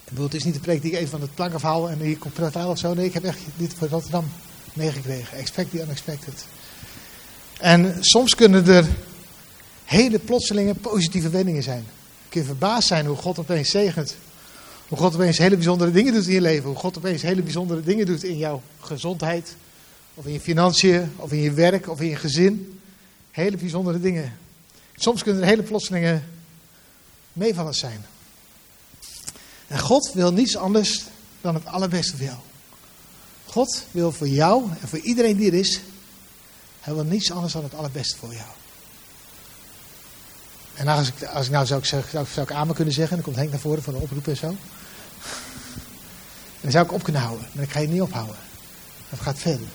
Ik 0.05 0.11
bedoel, 0.15 0.25
het 0.25 0.35
is 0.35 0.45
niet 0.45 0.55
de 0.55 0.61
preek 0.61 0.83
die 0.83 0.91
ik 0.91 0.97
even 0.97 1.11
van 1.11 1.21
het 1.21 1.35
plank 1.35 1.55
afhaal 1.55 1.91
en 1.91 2.01
hier 2.01 2.19
komt 2.19 2.35
praten 2.35 2.67
of 2.67 2.79
zo. 2.79 2.95
Nee, 2.95 3.07
ik 3.07 3.13
heb 3.13 3.25
echt 3.25 3.39
dit 3.57 3.75
voor 3.75 3.89
Rotterdam 3.89 4.25
meegekregen. 4.73 5.39
Expect 5.39 5.71
the 5.71 5.81
unexpected. 5.81 6.45
En 7.59 7.97
soms 8.01 8.35
kunnen 8.35 8.67
er 8.67 8.87
hele 9.85 10.19
plotselinge 10.19 10.75
positieve 10.75 11.29
wendingen 11.29 11.63
zijn. 11.63 11.85
Je 12.23 12.29
kunt 12.29 12.47
verbaasd 12.47 12.89
zijn 12.89 13.07
hoe 13.07 13.17
God 13.17 13.39
opeens 13.39 13.71
zegent. 13.71 14.17
Hoe 14.89 14.99
God 14.99 15.15
opeens 15.15 15.39
hele 15.39 15.57
bijzondere 15.57 15.91
dingen 15.91 16.13
doet 16.13 16.27
in 16.27 16.33
je 16.33 16.41
leven. 16.41 16.69
Hoe 16.69 16.79
God 16.79 16.99
opeens 16.99 17.23
hele 17.23 17.43
bijzondere 17.43 17.83
dingen 17.83 18.07
doet 18.07 18.25
in 18.25 18.39
jouw 18.39 18.63
gezondheid. 18.81 19.55
Of 20.19 20.27
in 20.27 20.33
je 20.33 20.41
financiën, 20.41 21.13
of 21.17 21.33
in 21.33 21.39
je 21.39 21.53
werk, 21.53 21.89
of 21.89 22.01
in 22.01 22.09
je 22.09 22.17
gezin. 22.17 22.81
Hele 23.31 23.57
bijzondere 23.57 24.01
dingen. 24.01 24.39
Soms 24.97 25.23
kunnen 25.23 25.43
er 25.43 25.49
hele 25.49 25.63
plotselinge 25.63 26.23
meevallers 27.33 27.79
zijn. 27.79 28.05
En 29.67 29.79
God 29.79 30.13
wil 30.13 30.33
niets 30.33 30.57
anders 30.57 31.05
dan 31.41 31.55
het 31.55 31.67
allerbeste 31.67 32.17
voor 32.17 32.27
jou. 32.27 32.39
God 33.45 33.85
wil 33.91 34.13
voor 34.13 34.29
jou 34.29 34.71
en 34.81 34.89
voor 34.89 34.99
iedereen 34.99 35.37
die 35.37 35.47
er 35.47 35.59
is, 35.59 35.81
hij 36.81 36.95
wil 36.95 37.05
niets 37.05 37.33
anders 37.33 37.53
dan 37.53 37.63
het 37.63 37.75
allerbeste 37.75 38.17
voor 38.17 38.35
jou. 38.35 38.49
En 40.75 40.89
als 40.89 41.09
ik, 41.09 41.23
als 41.23 41.47
ik 41.47 41.53
nou 41.53 41.67
zou, 41.67 41.85
zou, 41.85 42.03
zou, 42.11 42.27
zou 42.27 42.49
ik 42.49 42.67
me 42.67 42.75
kunnen 42.75 42.95
zeggen, 42.95 43.17
dan 43.17 43.25
komt 43.25 43.37
Henk 43.37 43.51
naar 43.51 43.61
voren 43.61 43.83
van 43.83 43.95
de 43.95 44.01
oproep 44.01 44.29
en 44.29 44.37
zo. 44.37 44.57
Dan 46.61 46.71
zou 46.71 46.85
ik 46.85 46.93
op 46.93 47.03
kunnen 47.03 47.23
houden, 47.23 47.49
maar 47.53 47.65
ik 47.65 47.71
ga 47.71 47.81
je 47.81 47.89
niet 47.89 48.01
ophouden. 48.01 48.37
Dat 49.11 49.21
gaat 49.21 49.39
verder. 49.39 49.69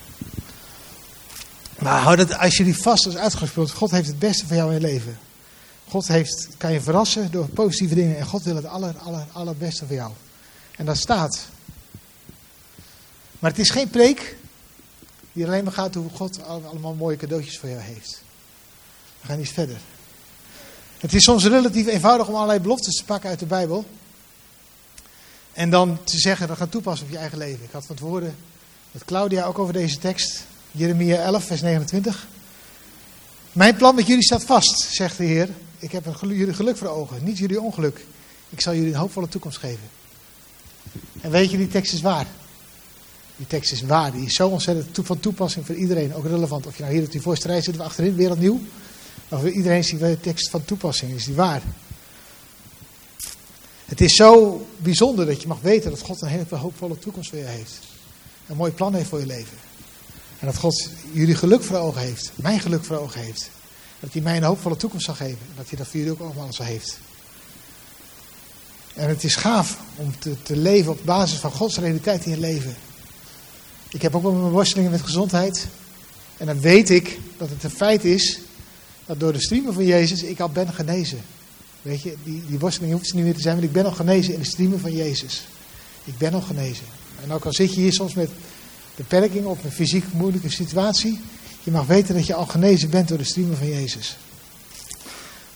Maar 1.84 2.02
hou 2.02 2.16
dat 2.16 2.38
als 2.38 2.58
je 2.58 2.64
die 2.64 2.78
vast 2.78 3.06
als 3.06 3.16
uitgangspunt. 3.16 3.72
God 3.72 3.92
heeft 3.92 4.08
het 4.08 4.20
beste 4.20 4.48
voor 4.48 4.56
jou 4.56 4.74
in 4.74 4.82
je 4.82 4.88
leven. 4.88 5.20
God 5.88 6.08
heeft, 6.08 6.48
kan 6.58 6.74
je 6.74 6.82
verrassen 6.82 7.32
door 7.32 7.48
positieve 7.48 7.96
dingen. 7.96 8.18
En 8.18 8.26
God 8.26 8.44
wil 8.44 8.56
het 8.56 8.66
aller, 8.66 8.98
aller, 8.98 9.26
allerbeste 9.32 9.86
voor 9.86 9.96
jou. 9.96 10.12
En 10.76 10.86
dat 10.86 10.98
staat. 10.98 11.48
Maar 13.40 13.52
het 13.52 13.60
is 13.60 13.70
geen 13.70 13.90
preek 13.90 14.36
die 15.32 15.46
alleen 15.46 15.64
maar 15.64 15.74
gaat 15.74 15.94
hoe 15.94 16.10
God 16.14 16.44
allemaal 16.46 16.94
mooie 16.94 17.18
cadeautjes 17.18 17.60
voor 17.60 17.70
jou 17.70 17.82
heeft. 17.82 18.24
We 19.22 19.28
gaan 19.28 19.40
iets 19.40 19.52
verder. 19.52 19.78
Het 20.98 21.13
is 21.13 21.24
soms 21.24 21.46
relatief 21.46 21.88
eenvoudig 21.88 22.28
om 22.28 22.36
allerlei 22.36 22.60
beloftes 22.60 22.96
te 22.96 23.06
pakken 23.06 23.30
uit 23.30 23.40
de 23.40 23.46
Bijbel. 23.46 23.86
En 25.54 25.70
dan 25.70 26.04
te 26.04 26.20
zeggen, 26.20 26.48
dat 26.48 26.58
gaan 26.58 26.70
toepassen 26.70 27.06
op 27.06 27.12
je 27.12 27.18
eigen 27.18 27.38
leven. 27.38 27.63
Ik 27.63 27.72
had 27.72 27.86
van 27.86 27.96
tevoren 27.96 28.36
met 28.92 29.06
Claudia 29.06 29.46
ook 29.46 29.60
over 29.60 29.74
deze 29.74 29.98
tekst. 29.98 30.46
Jeremia 30.75 31.18
11, 31.18 31.44
vers 31.44 31.62
29. 31.62 32.27
Mijn 33.51 33.75
plan 33.75 33.96
met 33.96 34.08
jullie 34.08 34.24
staat 34.24 34.44
vast, 34.44 34.80
zegt 34.80 35.18
de 35.18 35.24
Heer. 35.24 35.50
Ik 35.80 35.92
heb 35.92 36.06
een 36.06 36.36
jullie 36.36 36.53
geluk 36.53 36.77
voor 36.77 36.88
ogen, 36.88 37.24
niet 37.24 37.38
jullie 37.38 37.62
ongeluk. 37.62 38.06
Ik 38.50 38.62
zal 38.62 38.74
jullie 38.74 38.89
een 38.89 39.00
hoopvolle 39.00 39.27
toekomst 39.27 39.58
geven. 39.58 39.89
En 41.22 41.32
weet 41.32 41.51
je, 41.51 41.58
die 41.58 41.68
tekst 41.68 41.94
is 41.94 42.01
waar. 42.01 42.27
Die 43.36 43.48
tekst 43.48 43.72
is 43.72 43.82
waar. 43.82 44.12
Die 44.12 44.25
is 44.25 44.36
zo 44.36 44.48
ontzettend 44.48 45.08
van 45.08 45.20
toepassing 45.20 45.65
voor 45.65 45.75
iedereen. 45.75 46.13
Ook 46.13 46.25
relevant. 46.25 46.68
Of 46.68 46.77
je 46.77 46.84
nou 46.84 46.96
hier 46.96 47.03
op 47.03 47.12
die 47.12 47.22
voorste 47.22 47.48
rij 47.48 47.62
zit 47.62 47.80
of 47.80 47.86
achterin, 47.86 48.15
wereldnieuw. 48.15 48.62
Maar 49.30 49.39
voor 49.39 49.50
iedereen 49.50 49.77
is 49.77 49.89
die 49.89 50.20
tekst 50.20 50.50
van 50.50 50.65
toepassing. 50.65 51.12
Is 51.12 51.25
die 51.25 51.36
waar. 51.36 51.62
Het 53.86 54.01
is 54.01 54.15
zo 54.15 54.62
bijzonder 54.77 55.25
dat 55.25 55.42
je 55.42 55.48
mag 55.48 55.62
weten 55.62 55.89
dat 55.89 56.01
God 56.01 56.22
een 56.22 56.27
hele 56.27 56.46
hoopvolle 56.56 57.00
toekomst 57.00 57.30
voor 57.30 57.39
je 57.39 57.46
heeft. 57.46 57.80
Een 58.48 58.58
mooi 58.58 58.72
plan 58.72 58.94
heeft 58.94 59.10
voor 59.10 59.20
je 59.20 59.25
leven. 59.25 59.58
En 60.44 60.50
dat 60.50 60.58
God 60.58 60.90
jullie 61.12 61.36
geluk 61.36 61.64
voor 61.64 61.78
ogen 61.78 62.02
heeft. 62.02 62.32
Mijn 62.36 62.60
geluk 62.60 62.86
voor 62.86 62.98
ogen 62.98 63.22
heeft. 63.22 63.50
Dat 64.00 64.14
hij 64.14 64.22
mij 64.22 64.38
een 64.38 64.44
hoopvolle 64.44 64.76
toekomst 64.76 65.06
zal 65.06 65.16
geven. 65.16 65.38
En 65.40 65.54
dat 65.56 65.70
hij 65.70 65.78
dat 65.78 65.88
voor 65.88 66.00
jullie 66.00 66.12
ook 66.12 66.20
allemaal 66.20 66.54
zo 66.54 66.64
heeft. 66.64 66.98
En 68.94 69.10
het 69.10 69.24
is 69.24 69.36
gaaf 69.36 69.80
om 69.96 70.20
te, 70.20 70.42
te 70.42 70.56
leven 70.56 70.92
op 70.92 71.00
basis 71.06 71.40
van 71.40 71.52
Gods 71.52 71.78
realiteit 71.78 72.26
in 72.26 72.32
je 72.32 72.40
leven. 72.40 72.76
Ik 73.90 74.02
heb 74.02 74.16
ook 74.16 74.22
wel 74.22 74.32
mijn 74.32 74.52
worstelingen 74.52 74.92
met 74.92 75.02
gezondheid. 75.02 75.68
En 76.38 76.46
dan 76.46 76.60
weet 76.60 76.90
ik 76.90 77.20
dat 77.38 77.50
het 77.50 77.64
een 77.64 77.70
feit 77.70 78.06
is 78.06 78.40
dat 79.06 79.20
door 79.20 79.34
de 79.34 79.42
streamen 79.42 79.74
van 79.74 79.86
Jezus 79.86 80.24
ik 80.24 80.40
al 80.40 80.50
ben 80.50 80.74
genezen. 80.74 81.22
Weet 81.82 82.02
je, 82.02 82.16
die, 82.24 82.46
die 82.46 82.60
worsteling 82.60 82.94
hoeft 82.94 83.10
er 83.10 83.16
niet 83.16 83.26
meer 83.26 83.36
te 83.36 83.42
zijn, 83.42 83.56
want 83.56 83.68
ik 83.68 83.74
ben 83.74 83.86
al 83.86 83.92
genezen 83.92 84.34
in 84.34 84.40
de 84.40 84.46
streamen 84.46 84.80
van 84.80 84.94
Jezus. 84.94 85.46
Ik 86.04 86.18
ben 86.18 86.34
al 86.34 86.42
genezen. 86.42 86.86
En 87.24 87.32
ook 87.32 87.46
al 87.46 87.54
zit 87.54 87.74
je 87.74 87.82
hier 87.82 87.94
soms 87.94 88.14
met 88.14 88.30
beperking 88.96 89.46
of 89.46 89.64
een 89.64 89.72
fysiek 89.72 90.14
moeilijke 90.14 90.50
situatie, 90.50 91.20
je 91.64 91.72
mag 91.72 91.86
weten 91.86 92.16
dat 92.16 92.28
je 92.28 92.34
al 92.34 92.46
genezen 92.46 92.90
bent 92.90 93.08
door 93.08 93.18
de 93.18 93.24
streamen 93.24 93.58
van 93.58 93.68
Jezus. 93.68 94.18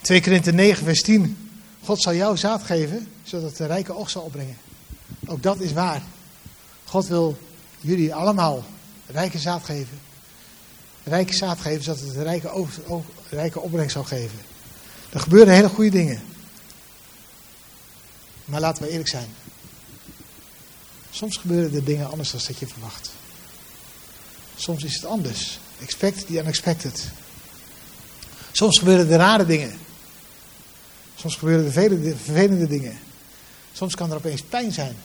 2 0.02 0.22
Korinther 0.22 0.54
9 0.54 0.84
vers 0.84 1.02
10. 1.02 1.50
God 1.84 2.02
zal 2.02 2.14
jou 2.14 2.38
zaad 2.38 2.64
geven, 2.64 3.08
zodat 3.24 3.58
de 3.58 3.66
rijke 3.66 3.96
oogst 3.96 4.12
zal 4.12 4.22
opbrengen. 4.22 4.58
Ook 5.26 5.44
dat 5.44 5.60
is 5.60 5.74
waar. 5.74 6.02
God 6.84 7.08
wil 7.08 7.38
jullie 7.80 8.14
allemaal 8.14 8.66
rijke 9.06 9.40
zaad 9.40 9.64
geven. 9.64 10.00
rijke 11.04 11.34
zaad 11.34 11.60
geven, 11.60 11.84
zodat 11.84 12.00
het 12.00 12.16
een 12.16 12.24
rijke, 12.24 12.50
over, 12.50 12.82
rijke 13.30 13.60
opbrengst 13.60 13.94
zal 13.94 14.04
geven. 14.04 14.40
Er 15.10 15.20
gebeuren 15.20 15.54
hele 15.54 15.70
goede 15.70 15.90
dingen. 15.90 16.22
Maar 18.46 18.60
laten 18.60 18.84
we 18.84 18.90
eerlijk 18.90 19.10
zijn. 19.10 19.30
Soms 21.10 21.38
gebeuren 21.38 21.74
er 21.74 21.84
dingen 21.84 22.10
anders 22.10 22.32
dan 22.32 22.42
dat 22.48 22.58
je 22.58 22.68
verwacht. 22.68 23.12
Soms 24.68 24.84
is 24.84 24.94
het 24.94 25.06
anders. 25.06 25.60
Expect 25.82 26.28
the 26.28 26.34
unexpected. 26.34 27.12
Soms 28.52 28.80
gebeuren 28.80 29.10
er 29.10 29.18
rare 29.18 29.46
dingen. 29.46 29.80
Soms 31.16 31.36
gebeuren 31.36 31.66
er 31.66 31.72
vele 31.72 32.16
vervelende 32.24 32.68
dingen. 32.68 33.00
Soms 33.74 33.96
kan 33.96 34.12
er 34.12 34.18
opeens 34.18 34.42
pijn 34.42 34.72
zijn. 34.72 34.96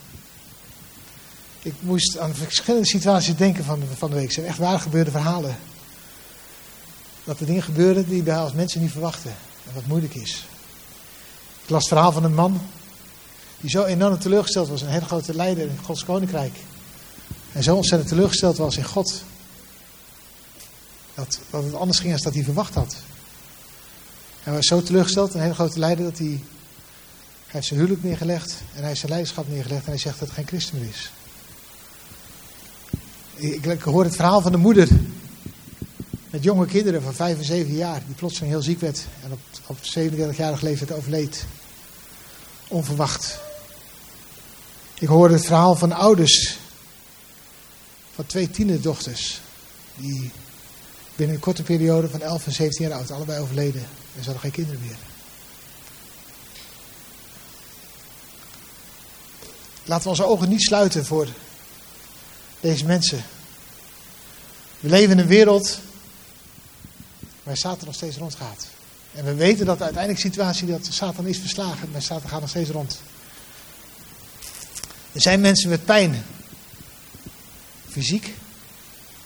Ik 1.63 1.75
moest 1.81 2.19
aan 2.19 2.35
verschillende 2.35 2.87
situaties 2.87 3.37
denken 3.37 3.65
van, 3.65 3.83
van 3.97 4.11
de 4.11 4.17
week. 4.17 4.33
Zijn 4.33 4.47
echt 4.47 4.59
waar 4.59 4.81
gebeurde 4.81 5.11
verhalen. 5.11 5.57
Dat 7.25 7.41
er 7.41 7.47
dingen 7.47 7.63
gebeuren 7.63 8.09
die 8.09 8.23
wij 8.23 8.37
als 8.37 8.53
mensen 8.53 8.81
niet 8.81 8.93
verwachten. 8.93 9.35
En 9.67 9.75
wat 9.75 9.87
moeilijk 9.87 10.15
is. 10.15 10.45
Ik 11.63 11.71
las 11.71 11.81
het 11.81 11.89
verhaal 11.89 12.13
van 12.13 12.25
een 12.25 12.35
man. 12.35 12.61
Die 13.61 13.71
zo 13.71 13.85
enorm 13.85 14.19
teleurgesteld 14.19 14.69
was. 14.69 14.83
Een 14.83 14.89
hele 14.89 15.07
grote 15.07 15.35
leider 15.35 15.67
in 15.67 15.79
Gods 15.83 16.05
koninkrijk. 16.05 16.55
En 17.53 17.63
zo 17.63 17.77
ontzettend 17.77 18.11
teleurgesteld 18.11 18.57
was 18.57 18.77
in 18.77 18.85
God. 18.85 19.23
Dat, 21.15 21.39
dat 21.51 21.65
het 21.65 21.75
anders 21.75 21.99
ging 21.99 22.13
dan 22.13 22.23
dat 22.23 22.35
hij 22.35 22.45
verwacht 22.45 22.75
had. 22.75 22.97
Hij 24.43 24.53
was 24.53 24.67
zo 24.67 24.83
teleurgesteld, 24.83 25.35
een 25.35 25.41
hele 25.41 25.55
grote 25.55 25.79
leider, 25.79 26.05
dat 26.05 26.19
hij, 26.19 26.27
hij 26.27 26.41
heeft 27.47 27.67
zijn 27.67 27.79
huwelijk 27.79 28.05
neergelegd 28.05 28.51
en 28.51 28.79
hij 28.79 28.87
heeft 28.87 28.99
zijn 28.99 29.13
leiderschap 29.13 29.49
neergelegd 29.49 29.85
en 29.85 29.91
hij 29.91 29.99
zegt 29.99 30.19
dat 30.19 30.29
hij 30.29 30.37
geen 30.37 30.47
christen 30.47 30.79
meer 30.79 30.89
is. 30.89 31.11
Ik, 33.35 33.67
ik 33.67 33.83
hoor 33.83 34.05
het 34.05 34.17
verhaal 34.17 34.41
van 34.41 34.53
de 34.53 34.59
moeder 34.59 34.89
met 36.31 36.43
jonge 36.43 36.67
kinderen 36.67 37.03
van 37.03 37.15
5 37.15 37.39
en 37.39 37.45
7 37.45 37.75
jaar, 37.75 38.03
die 38.07 38.15
plotseling 38.15 38.53
heel 38.53 38.63
ziek 38.63 38.81
werd 38.81 39.05
en 39.25 39.33
op, 39.33 39.41
op 39.67 39.77
37-jarige 39.77 40.65
leeftijd 40.65 40.93
overleed. 40.93 41.45
Onverwacht. 42.69 43.41
Ik 44.95 45.09
hoorde 45.09 45.35
het 45.35 45.47
verhaal 45.47 45.75
van 45.75 45.93
ouders 45.93 46.59
van 48.15 48.27
twee 48.27 48.51
tienerdochters, 48.51 49.41
die 49.97 50.31
binnen 51.17 51.37
een 51.37 51.43
korte 51.43 51.63
periode 51.63 52.09
van 52.09 52.21
11 52.21 52.47
en 52.47 52.53
17 52.53 52.89
jaar 52.89 52.99
oud 52.99 53.11
allebei 53.11 53.41
overleden. 53.41 53.81
En 53.81 54.19
ze 54.19 54.25
hadden 54.25 54.41
geen 54.41 54.51
kinderen 54.51 54.81
meer. 54.81 54.97
Laten 59.85 60.05
we 60.05 60.11
onze 60.11 60.25
ogen 60.25 60.49
niet 60.49 60.63
sluiten 60.63 61.05
voor 61.05 61.29
deze 62.61 62.85
mensen. 62.85 63.25
We 64.81 64.89
leven 64.89 65.11
in 65.11 65.19
een 65.19 65.27
wereld 65.27 65.79
waar 67.43 67.57
Satan 67.57 67.87
nog 67.87 67.95
steeds 67.95 68.17
rondgaat. 68.17 68.67
En 69.15 69.25
we 69.25 69.35
weten 69.35 69.67
dat 69.67 69.79
de 69.79 69.85
uiteindelijke 69.85 70.29
situatie 70.29 70.67
dat 70.67 70.89
Satan 70.91 71.27
is 71.27 71.39
verslagen, 71.39 71.91
maar 71.91 72.03
Satan 72.03 72.29
gaat 72.31 72.41
nog 72.41 72.49
steeds 72.49 72.71
rond. 72.71 73.01
Er 75.13 75.21
zijn 75.21 75.41
mensen 75.41 75.69
met 75.69 75.85
pijn. 75.85 76.25
Fysiek, 77.89 78.35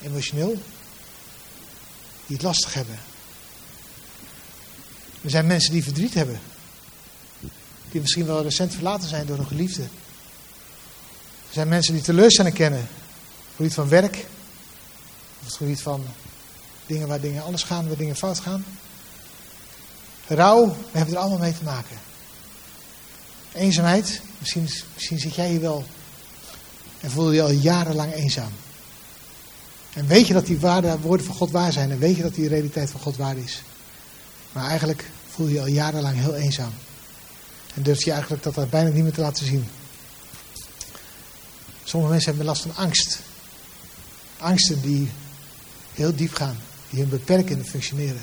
emotioneel, 0.02 0.58
die 2.26 2.36
het 2.36 2.42
lastig 2.44 2.74
hebben. 2.74 2.98
Er 5.22 5.30
zijn 5.30 5.46
mensen 5.46 5.72
die 5.72 5.82
verdriet 5.82 6.14
hebben. 6.14 6.40
Die 7.90 8.00
misschien 8.00 8.26
wel 8.26 8.42
recent 8.42 8.74
verlaten 8.74 9.08
zijn 9.08 9.26
door 9.26 9.38
een 9.38 9.46
geliefde. 9.46 9.82
Er 9.82 11.52
zijn 11.52 11.68
mensen 11.68 11.94
die 11.94 12.02
teleurstelling 12.02 12.54
kennen. 12.54 12.80
Op 12.80 12.88
het 13.46 13.56
gebied 13.56 13.74
van 13.74 13.88
werk. 13.88 14.16
Op 15.40 15.44
het 15.44 15.54
gebied 15.54 15.82
van 15.82 16.04
dingen 16.86 17.08
waar 17.08 17.20
dingen 17.20 17.42
anders 17.42 17.62
gaan, 17.62 17.88
waar 17.88 17.96
dingen 17.96 18.16
fout 18.16 18.38
gaan. 18.38 18.64
Rouw, 20.26 20.66
we 20.66 20.98
hebben 20.98 21.14
er 21.14 21.20
allemaal 21.20 21.38
mee 21.38 21.54
te 21.58 21.64
maken. 21.64 21.98
Eenzaamheid, 23.52 24.20
misschien, 24.38 24.68
misschien 24.94 25.18
zit 25.18 25.34
jij 25.34 25.48
hier 25.48 25.60
wel 25.60 25.84
en 27.00 27.10
voel 27.10 27.30
je 27.30 27.42
al 27.42 27.50
jarenlang 27.50 28.12
eenzaam. 28.12 28.52
En 29.96 30.06
weet 30.06 30.26
je 30.26 30.32
dat 30.32 30.46
die 30.46 30.60
waarde, 30.60 30.98
woorden 30.98 31.26
van 31.26 31.34
God 31.34 31.50
waar 31.50 31.72
zijn 31.72 31.90
en 31.90 31.98
weet 31.98 32.16
je 32.16 32.22
dat 32.22 32.34
die 32.34 32.48
realiteit 32.48 32.90
van 32.90 33.00
God 33.00 33.16
waar 33.16 33.36
is. 33.36 33.62
Maar 34.52 34.68
eigenlijk 34.68 35.10
voel 35.28 35.46
je 35.46 35.54
je 35.54 35.60
al 35.60 35.66
jarenlang 35.66 36.16
heel 36.16 36.34
eenzaam. 36.34 36.72
En 37.74 37.82
durf 37.82 38.04
je 38.04 38.10
eigenlijk 38.10 38.42
dat, 38.42 38.54
dat 38.54 38.70
bijna 38.70 38.90
niet 38.90 39.02
meer 39.02 39.12
te 39.12 39.20
laten 39.20 39.46
zien. 39.46 39.68
Sommige 41.84 42.12
mensen 42.12 42.28
hebben 42.28 42.46
last 42.48 42.62
van 42.62 42.76
angst. 42.76 43.18
Angsten 44.38 44.80
die 44.80 45.10
heel 45.94 46.16
diep 46.16 46.34
gaan, 46.34 46.56
die 46.90 47.00
hun 47.00 47.08
beperken 47.08 47.58
in 47.58 47.64
functioneren. 47.64 48.22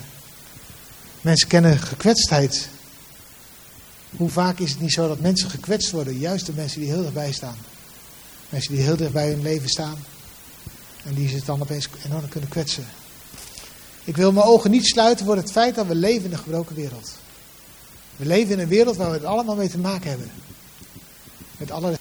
Mensen 1.21 1.47
kennen 1.47 1.79
gekwetstheid. 1.79 2.69
Hoe 4.09 4.29
vaak 4.29 4.59
is 4.59 4.69
het 4.69 4.79
niet 4.79 4.93
zo 4.93 5.07
dat 5.07 5.19
mensen 5.19 5.49
gekwetst 5.49 5.91
worden? 5.91 6.19
Juist 6.19 6.45
de 6.45 6.53
mensen 6.53 6.79
die 6.79 6.89
heel 6.89 7.01
dichtbij 7.01 7.31
staan. 7.31 7.57
Mensen 8.49 8.73
die 8.73 8.83
heel 8.83 8.95
dicht 8.95 9.11
bij 9.11 9.29
hun 9.29 9.41
leven 9.41 9.69
staan. 9.69 9.97
En 11.03 11.13
die 11.13 11.29
zich 11.29 11.45
dan 11.45 11.61
opeens 11.61 11.87
enorm 12.05 12.29
kunnen 12.29 12.49
kwetsen. 12.49 12.85
Ik 14.03 14.15
wil 14.15 14.31
mijn 14.31 14.45
ogen 14.45 14.71
niet 14.71 14.85
sluiten 14.85 15.25
voor 15.25 15.35
het 15.35 15.51
feit 15.51 15.75
dat 15.75 15.87
we 15.87 15.95
leven 15.95 16.25
in 16.25 16.31
een 16.31 16.37
gebroken 16.37 16.75
wereld. 16.75 17.11
We 18.15 18.25
leven 18.25 18.51
in 18.51 18.59
een 18.59 18.67
wereld 18.67 18.95
waar 18.95 19.09
we 19.09 19.15
het 19.15 19.25
allemaal 19.25 19.55
mee 19.55 19.69
te 19.69 19.77
maken 19.77 20.09
hebben. 20.09 20.31
Met 21.57 21.71
alle 21.71 21.97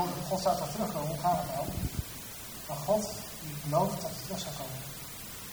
God 0.00 0.40
staat 0.40 0.58
wel 0.58 0.70
terugkomen, 0.70 1.08
hoe 1.08 1.18
gaat 1.18 1.38
het 1.42 1.54
nou? 1.54 1.66
Maar 2.68 2.76
God 2.76 3.10
die 3.40 3.56
belooft 3.64 4.00
dat 4.02 4.10
hij 4.10 4.22
terug 4.24 4.40
zou 4.40 4.54
komen. 4.54 4.82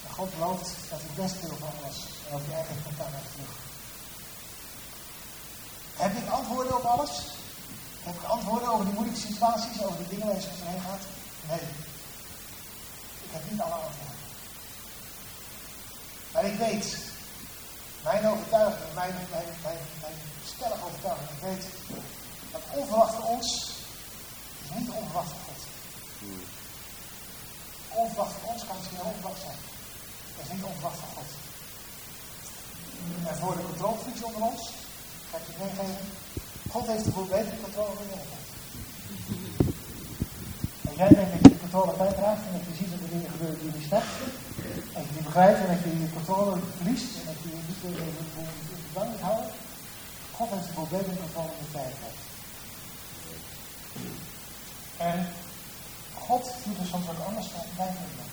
En 0.06 0.14
God 0.14 0.34
belooft 0.36 0.70
dat 0.90 1.00
hij 1.04 1.24
beste 1.24 1.48
wil 1.48 1.58
van 1.58 1.74
alles. 1.80 1.98
En 2.28 2.36
ook 2.36 2.46
je 2.48 2.54
eigen 2.54 2.84
komt 2.84 2.98
daar 2.98 3.08
terug. 3.34 3.54
Heb 5.96 6.14
ik 6.22 6.30
antwoorden 6.30 6.76
op 6.78 6.84
alles? 6.84 7.12
Heb 8.04 8.16
ik 8.16 8.24
antwoorden 8.24 8.70
over 8.70 8.86
die 8.86 8.94
moeilijke 8.94 9.28
situaties, 9.28 9.84
over 9.84 9.98
die 9.98 10.08
dingen 10.08 10.26
waar 10.28 10.36
je 10.36 10.42
soms 10.42 10.62
heen 10.64 10.82
gaat? 10.82 11.04
Nee. 11.50 11.66
Ik 13.26 13.32
heb 13.36 13.52
niet 13.52 13.62
alle 13.62 13.74
antwoorden. 13.74 14.18
Maar 16.34 16.46
ik 16.46 16.58
weet, 16.58 16.98
mijn 18.04 18.28
overtuiging, 18.28 18.94
mijn, 18.94 19.16
mijn, 19.32 19.78
mijn, 20.02 20.18
stellige 20.46 20.86
overtuiging, 20.86 21.30
ik 21.30 21.42
weet 21.42 21.66
dat 22.52 22.62
onverwacht 22.74 23.14
voor 23.16 23.24
ons 23.24 23.69
niet 24.78 24.90
onverwacht 24.90 25.32
God. 25.46 25.62
Onverwacht 28.04 28.34
voor 28.40 28.52
ons 28.54 28.66
kan 28.68 28.76
misschien 28.78 29.10
onverwacht 29.12 29.42
zijn. 29.48 29.60
Dat 30.36 30.46
is 30.46 30.52
niet 30.56 30.70
onverwacht 30.72 31.00
voor 31.02 31.14
God. 31.18 31.30
En 33.30 33.38
voor 33.42 33.56
de 33.58 33.64
controlefunctie 33.70 34.26
onder 34.26 34.42
ons, 34.52 34.62
ga 35.30 35.38
ik 35.38 35.46
je 35.48 35.54
meegeven, 35.60 36.08
God 36.74 36.88
heeft 36.88 37.06
de 37.06 37.12
boel 37.12 37.26
beter 37.26 37.54
controle 37.66 37.94
dan 38.00 38.08
jij. 38.14 38.28
Als 40.88 40.98
jij 41.02 41.10
denkt 41.18 41.32
dat 41.34 41.42
je 41.42 41.50
de 41.50 41.64
controle 41.66 41.94
kwijtraakt 41.94 42.44
en 42.46 42.54
dat 42.58 42.66
je 42.68 42.76
ziet 42.80 42.92
dat 42.92 43.02
er 43.04 43.10
dingen 43.16 43.32
gebeuren 43.32 43.60
die 43.60 43.72
je 43.72 43.78
niet 43.78 43.88
snapt, 43.88 44.14
als 44.96 45.06
je 45.08 45.14
die 45.18 45.28
begrijpt 45.30 45.60
en 45.64 45.70
dat 45.74 45.84
je 45.84 45.90
je 46.02 46.18
controle 46.18 46.54
verliest 46.78 47.12
en 47.20 47.26
dat 47.30 47.40
je 47.44 47.50
je 47.50 47.62
niet 47.70 47.82
meer 47.84 47.98
in 48.08 49.10
moet 49.12 49.22
houden, 49.28 49.52
God 50.38 50.50
heeft 50.50 50.68
de 50.68 50.74
boel 50.74 50.88
beter 50.96 51.14
controle 51.24 51.52
dan 51.60 51.82
jij. 51.82 52.14
En 55.08 55.18
God 56.28 56.44
doet 56.64 56.80
er 56.80 56.86
soms 56.86 57.06
wat 57.06 57.26
anders 57.28 57.48
dan 57.54 57.66
wij 57.78 57.92
kunnen. 58.00 58.28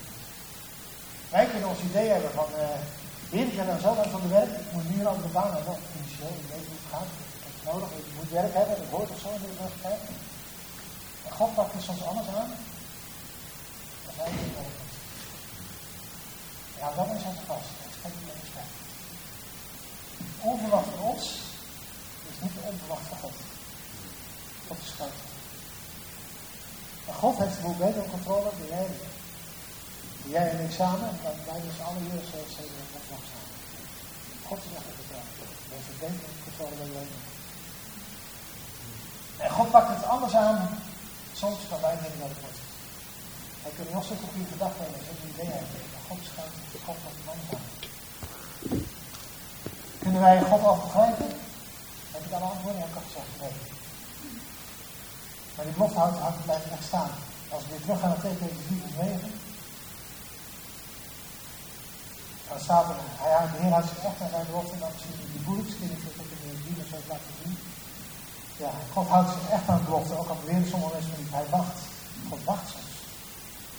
Wij 1.35 1.47
kunnen 1.51 1.69
ons 1.69 1.81
idee 1.91 2.09
hebben 2.09 2.33
van, 2.41 2.49
uh, 3.31 3.41
ik 3.41 3.57
dan 3.57 3.81
zo 3.81 3.95
van 4.15 4.21
de 4.21 4.29
werk, 4.39 4.51
ik 4.63 4.73
moet 4.73 4.89
nu 4.91 5.01
een 5.01 5.15
andere 5.15 5.29
baan 5.39 5.55
hebben. 5.55 5.77
Financieel, 5.93 6.35
ik 6.43 6.49
weet 6.53 6.67
hoe 6.69 6.79
het 6.81 6.93
gaat, 6.93 7.11
ik 7.37 7.43
heb 7.45 7.53
het 7.57 7.67
nodig, 7.73 7.89
ik 8.03 8.17
moet 8.17 8.31
werk 8.41 8.55
hebben, 8.55 8.77
dat 8.79 8.95
hoort 8.97 9.11
of 9.11 9.21
zo 9.21 9.29
in 9.35 9.43
de 9.43 9.53
universiteit. 9.55 10.03
En 11.27 11.33
God 11.39 11.55
pakt 11.55 11.73
het 11.73 11.83
soms 11.83 12.03
anders 12.05 12.29
aan. 12.29 12.51
Dan 14.05 14.15
wij 14.17 14.31
niet. 14.31 14.85
Ja, 16.79 16.89
dat 16.97 17.07
is 17.17 17.25
ons 17.31 17.41
vast. 17.47 17.71
Respect 17.87 18.15
en 18.15 18.41
respect. 18.43 18.73
Onverwacht 20.41 20.89
voor 20.91 21.09
ons 21.13 21.25
is 22.31 22.39
niet 22.43 22.53
onverwacht 22.71 23.07
voor 23.09 23.17
God. 23.17 23.37
God 24.69 24.79
is 24.85 24.93
groot. 24.97 25.26
God 27.13 27.39
heeft 27.39 27.57
de 27.57 27.63
boel 27.63 27.87
onder 27.89 28.11
controle 28.15 28.51
dan 28.59 28.69
jij 28.69 28.87
niet. 28.93 29.07
Jij 30.35 30.51
en 30.51 30.61
ik 30.65 30.73
samen, 30.81 31.09
en 31.09 31.19
dan 31.23 31.37
wij 31.51 31.61
dus 31.67 31.79
alle 31.87 32.01
hier 32.07 32.23
zoals 32.31 32.53
ze 32.57 32.63
dat 32.93 33.07
nog 33.11 33.23
samen. 33.31 33.55
God 34.49 34.59
is 34.67 34.73
echt 34.79 34.89
vertrouwen. 34.99 35.33
Dat 35.69 35.79
is 35.83 35.89
het 35.91 36.01
denken 36.05 36.27
en 36.31 36.45
controle 36.47 36.77
bij 36.81 36.91
jij 36.97 37.09
En 39.45 39.51
God 39.57 39.69
pakt 39.75 39.91
het 39.95 40.05
anders 40.15 40.35
aan. 40.45 40.59
Soms 41.43 41.59
kan 41.71 41.81
wij 41.81 41.97
denken 42.03 42.21
dat 42.23 42.33
het 42.35 42.43
wordt. 42.45 42.61
Hij 43.63 43.73
kan 43.77 43.87
nog 43.97 44.07
zo'n 44.09 44.25
goede 44.33 44.49
gedachte 44.55 44.83
hebben, 44.83 45.01
zo'n 45.07 45.31
idee 45.33 45.51
hebben. 45.57 45.81
Maar 45.93 46.05
God 46.09 46.21
schuilt 46.29 46.57
God 46.87 46.99
wat 47.05 47.15
het 47.19 47.29
anders 47.33 47.51
aan. 47.57 47.69
Kunnen 50.03 50.21
wij 50.21 50.37
God 50.51 50.63
al 50.63 50.79
begrijpen? 50.85 51.31
Heb 52.15 52.23
ik 52.27 52.33
al 52.33 52.49
antwoorden? 52.51 52.81
Ja, 52.81 52.87
ik 52.87 52.99
had 52.99 53.09
gezegd 53.09 53.33
nee. 53.41 53.76
Maar 55.57 55.65
die 55.65 55.75
belofte 55.75 55.99
houdt, 55.99 56.19
houdt 56.19 56.45
blijft 56.45 56.71
echt 56.77 56.87
staan. 56.91 57.13
Als 57.53 57.63
we 57.63 57.69
weer 57.71 57.85
terug 57.85 58.01
gaan 58.01 58.09
naar 58.09 58.19
2 58.19 58.33
Petrus 58.33 58.95
9. 58.97 59.33
Dan 62.49 62.61
staat 62.67 62.89
er, 62.91 62.97
hij, 63.23 63.47
de 63.53 63.59
Heer 63.63 63.73
houdt 63.77 63.89
zich 63.89 64.05
echt 64.09 64.21
aan 64.23 64.35
zijn 64.35 64.47
belofte. 64.51 64.75
En 64.75 64.95
zie 65.01 65.17
je 65.23 65.33
die 65.35 65.47
boelingskinderen 65.47 66.05
dat 66.05 66.25
ik 66.25 66.31
in 66.37 66.51
de 66.53 66.63
dien 66.65 66.87
zo 66.91 66.99
laten 67.13 67.35
zien. 67.41 67.57
Ja, 68.63 68.71
God 68.95 69.09
houdt 69.15 69.33
zich 69.35 69.49
echt 69.57 69.69
aan 69.69 69.79
de 69.79 69.89
belofte. 69.89 70.19
Ook 70.19 70.29
al 70.33 70.41
beweren 70.43 70.69
sommige 70.73 70.95
mensen 70.97 71.19
niet. 71.21 71.37
Hij 71.39 71.49
wacht. 71.57 71.79
God 72.31 72.43
wacht 72.51 72.67
soms. 72.73 72.93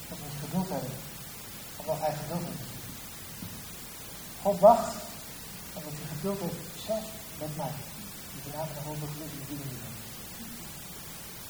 Dat 0.09 0.17
we 0.21 0.29
geduld 0.45 0.69
hebben. 0.75 0.95
Omdat 1.79 1.99
hij 2.03 2.13
geduld 2.21 2.45
heeft. 2.49 2.69
God 4.43 4.59
wacht. 4.59 4.91
Omdat 5.77 5.93
hij 5.99 6.07
geduld 6.15 6.39
heeft. 6.45 6.61
Zelfs 6.87 7.09
met 7.41 7.53
mij. 7.61 7.73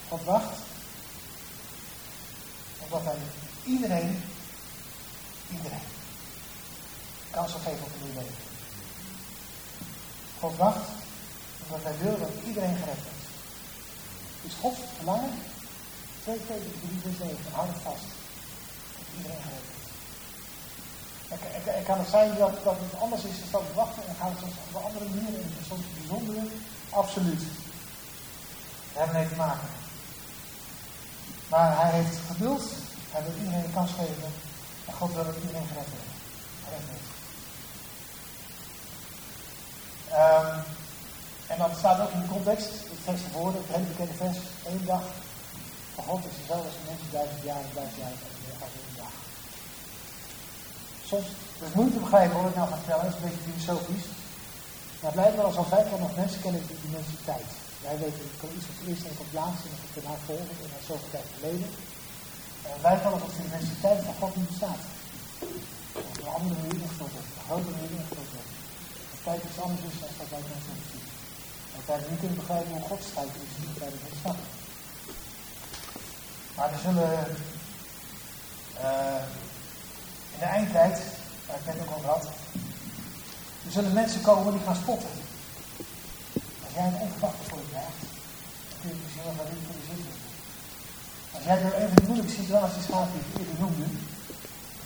God 0.09 0.23
wacht. 0.23 0.57
Omdat 2.83 3.03
hij 3.03 3.17
iedereen, 3.63 4.23
iedereen, 5.51 5.87
kans 7.31 7.51
zal 7.51 7.59
geven 7.59 7.83
op 7.83 7.91
een 7.93 8.03
nieuw 8.03 8.21
leven. 8.21 8.43
God 10.39 10.55
wacht. 10.57 10.89
Omdat 11.63 11.83
hij 11.83 11.97
wil 11.97 12.19
dat 12.19 12.29
iedereen 12.45 12.75
gered 12.75 13.03
wordt. 13.03 13.27
Dus 14.41 14.53
God 14.61 14.75
verlangen. 14.95 15.33
2 16.23 16.37
Petrus 16.37 16.79
3 16.81 16.99
vers 17.01 17.17
9. 17.17 17.37
Hou 17.51 17.67
het 17.67 17.81
vast. 17.83 18.07
Dat 18.97 19.07
iedereen 19.17 19.41
gered 19.41 19.65
wordt. 19.69 19.77
En, 21.77 21.83
kan 21.83 21.97
het 21.99 22.09
zijn 22.09 22.37
dat, 22.37 22.63
dat 22.63 22.75
het 22.79 22.99
anders 22.99 23.23
is 23.23 23.51
dan 23.51 23.61
we 23.67 23.73
wachten 23.73 24.07
en 24.07 24.15
gaan 24.15 24.33
we 24.33 24.39
soms 24.39 24.53
op 24.67 24.75
een 24.75 24.87
andere 24.87 25.05
manier 25.05 25.39
en 25.39 25.65
soms 25.67 25.85
bijzondere? 25.97 26.43
Absoluut. 26.89 27.43
Daar 28.93 29.03
hebben 29.03 29.21
mee 29.21 29.29
te 29.29 29.35
maken. 29.35 29.67
Maar 31.49 31.81
hij 31.81 31.91
heeft 31.91 32.17
geduld. 32.27 32.63
Hij 33.11 33.23
wil 33.23 33.33
iedereen 33.37 33.63
een 33.63 33.73
kans 33.73 33.91
geven. 33.91 34.29
En 34.87 34.93
God 34.93 35.13
wil 35.13 35.25
dat 35.25 35.35
iedereen 35.41 35.67
gered. 35.67 36.05
Um, 40.23 40.63
en 41.47 41.57
dat 41.57 41.77
staat 41.77 41.99
ook 42.01 42.11
in 42.11 42.21
de 42.21 42.27
context. 42.27 42.69
Het 42.69 43.01
vers 43.03 43.21
voor 43.31 43.53
het 43.53 43.69
hele 43.75 43.85
bekende 43.91 44.13
vers. 44.13 44.37
Eén 44.65 44.85
dag 44.85 45.03
van 45.95 46.03
God 46.03 46.25
is 46.29 46.37
dezelfde 46.41 46.67
als 46.69 46.77
een 46.79 46.89
mensen 46.91 47.11
duizend 47.11 47.43
jaar 47.43 47.63
en 47.65 47.73
duizend 47.73 47.97
jaar 48.01 48.17
als 48.65 48.75
één 48.81 48.95
dag. 49.01 49.13
Soms, 51.09 51.27
dat 51.59 51.67
is 51.67 51.75
moeilijk 51.75 51.97
te 51.97 52.05
begrijpen 52.07 52.35
hoor, 52.37 52.49
ik 52.49 52.55
nou 52.55 52.69
ga 52.69 52.77
vertellen. 52.81 53.03
Dat 53.03 53.13
is 53.13 53.19
een 53.19 53.27
beetje 53.27 53.47
filosofisch. 53.47 54.07
Maar 55.01 55.11
blijkbaar 55.11 55.45
als 55.45 55.57
al 55.61 55.71
vijf 55.75 55.99
nog 55.99 56.15
mensen 56.15 56.41
kennen 56.41 56.67
die 56.67 56.79
dimensieteit. 56.85 57.49
Wij 57.85 57.97
weten, 58.03 58.23
het 58.29 58.39
komt 58.41 58.55
iets 58.57 58.69
op 58.71 58.77
het 58.79 58.87
eerste 58.89 59.07
en 59.09 59.17
op 59.23 59.27
het 59.29 59.39
laatste 59.41 59.67
en 59.69 59.83
op 59.85 59.93
daarna 59.95 60.15
volgen 60.29 60.55
en 60.63 60.69
dat 60.73 60.89
zoveel 60.89 61.11
tijd 61.15 61.29
geleden. 61.35 61.69
En 62.71 62.77
wij 62.87 62.97
vallen 63.03 63.19
dat 63.23 63.33
de 63.35 63.41
dimensieteit 63.47 63.99
van 64.07 64.19
God 64.21 64.35
niet 64.35 64.51
bestaat. 64.51 64.83
Op 66.11 66.17
een 66.21 66.35
andere 66.37 66.55
manier 66.59 66.77
ingevuld 66.77 67.11
wordt, 67.15 67.29
op 67.31 67.37
een 67.39 67.49
grotere 67.49 67.75
manier 67.77 67.93
ingevuld 67.99 68.31
wordt. 68.35 68.53
Dat 69.11 69.21
tijd 69.27 69.41
iets 69.47 69.61
anders 69.65 69.83
is 69.89 69.97
dan 70.01 70.11
wat 70.19 70.31
wij 70.33 70.43
mensen 70.51 70.77
zien. 70.91 71.05
Dat 71.75 71.85
wij 71.89 71.99
niet 72.09 72.21
kunnen 72.23 72.39
begrijpen 72.41 72.73
hoe 72.75 72.89
Gods 72.89 73.07
tijd 73.15 73.33
is, 73.45 73.53
niet 73.63 73.77
bij 73.81 73.91
de 73.93 74.19
snappen. 74.21 74.49
Maar 76.55 76.69
er 76.75 76.83
zullen 76.87 77.13
uh, 78.87 79.23
in 80.33 80.39
de 80.43 80.49
eindtijd, 80.57 80.95
waar 81.45 81.59
ik 81.59 81.65
net 81.65 81.81
ook 81.83 81.95
over 81.97 82.09
had, 82.15 82.25
er 83.65 83.71
zullen 83.77 83.99
mensen 84.01 84.21
komen 84.21 84.53
die 84.53 84.67
gaan 84.67 84.83
spotten 84.85 85.13
jij 86.77 86.87
een 86.87 87.05
onverwachte 87.05 87.43
voor 87.49 87.61
je 87.63 87.69
krijgt, 87.73 88.01
kun 88.79 88.89
je 88.93 89.03
misschien 89.03 89.27
wel 89.27 89.37
naar 89.37 89.49
voor 89.65 89.79
je 89.81 89.87
zitten. 89.91 90.15
Als 91.35 91.43
jij 91.49 91.57
door 91.61 91.75
een 91.79 91.91
van 91.91 91.99
die 91.99 92.09
moeilijke 92.09 92.39
situaties 92.41 92.85
gaat 92.91 93.09
die 93.13 93.23
ik 93.25 93.31
eerder 93.39 93.57
noemde, 93.63 93.87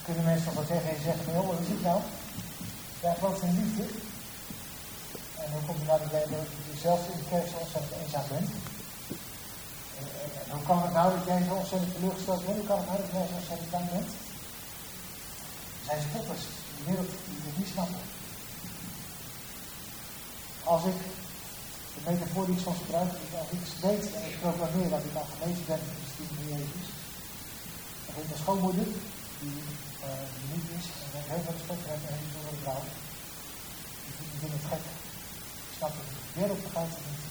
kunnen 0.06 0.26
mensen 0.30 0.48
nog 0.48 0.58
wat 0.60 0.70
tegen 0.72 0.90
je 0.96 1.08
zeggen 1.08 1.24
van, 1.26 1.34
joh, 1.38 1.48
wat 1.50 1.64
is 1.66 1.72
het 1.74 1.84
nou? 1.90 2.00
Jij 3.04 3.14
gelooft 3.18 3.44
in 3.48 3.60
liefde. 3.62 3.86
En 5.44 5.48
dan 5.54 5.64
kom 5.68 5.78
je 5.80 5.86
naar 5.90 6.02
de 6.04 6.10
dat 6.34 6.48
je 6.70 6.84
zelf 6.86 7.00
in 7.12 7.20
de 7.22 7.28
kerk 7.32 7.48
zo 7.52 7.58
ontzettend 7.64 7.96
eenzaam 8.02 8.28
bent. 8.34 8.50
En, 9.98 10.06
en, 10.24 10.30
en, 10.40 10.48
hoe 10.56 10.66
kan 10.70 10.80
het 10.86 10.94
nou 10.98 11.08
dat 11.16 11.26
jij 11.30 11.40
zo 11.48 11.54
ontzettend 11.62 11.94
teleurgesteld 11.96 12.42
bent? 12.46 12.58
Hoe 12.60 12.70
kan 12.72 12.80
het 12.82 12.90
nou 12.90 12.98
dat 13.02 13.12
jij 13.16 13.28
zo 13.30 13.40
ontzettend 13.42 13.72
bang 13.76 13.88
bent? 13.96 14.10
Er 15.80 15.86
zijn 15.90 16.02
spotters 16.08 16.44
in 16.70 16.76
de 16.78 16.86
wereld 16.90 17.12
die 17.26 17.50
het 17.50 17.58
niet 17.62 17.74
snappen. 17.74 18.04
Als 20.74 20.84
ik 20.92 20.98
de 21.96 22.02
metafoor 22.10 22.46
die 22.46 22.58
ik 22.58 22.66
soms 22.66 22.80
gebruik 22.84 23.12
is 23.24 23.32
als 23.42 23.52
ik 23.56 23.64
weet 23.88 24.06
en 24.16 24.24
ik 24.30 24.40
proclameer 24.44 24.90
dat 24.96 25.08
ik 25.08 25.16
al 25.20 25.28
genezen 25.34 25.66
ben 25.72 25.82
in 25.88 26.00
de 26.04 26.12
studie 26.14 26.38
van 26.40 26.48
Jezus. 26.56 26.88
Dan 28.06 28.16
ik 28.22 28.30
mijn 28.32 28.44
schoonmoeder, 28.44 28.88
die 29.42 29.60
uh, 30.08 30.26
niet 30.52 30.68
is, 30.78 30.86
en 31.04 31.12
ik 31.22 31.28
heel 31.32 31.44
veel 31.46 31.58
respect 31.58 31.82
voor 31.84 31.94
en 31.96 32.02
een 32.16 32.26
bijzondere 32.26 32.60
vrouw. 32.64 32.84
Die 34.32 34.40
vindt 34.42 34.58
het 34.58 34.70
gek. 34.72 34.86
Ik 35.70 35.76
snap 35.80 35.94
het. 36.00 36.10
De 36.32 36.36
wereld 36.40 36.62
begrijpt 36.66 36.96
het 36.98 37.06
niet. 37.10 37.26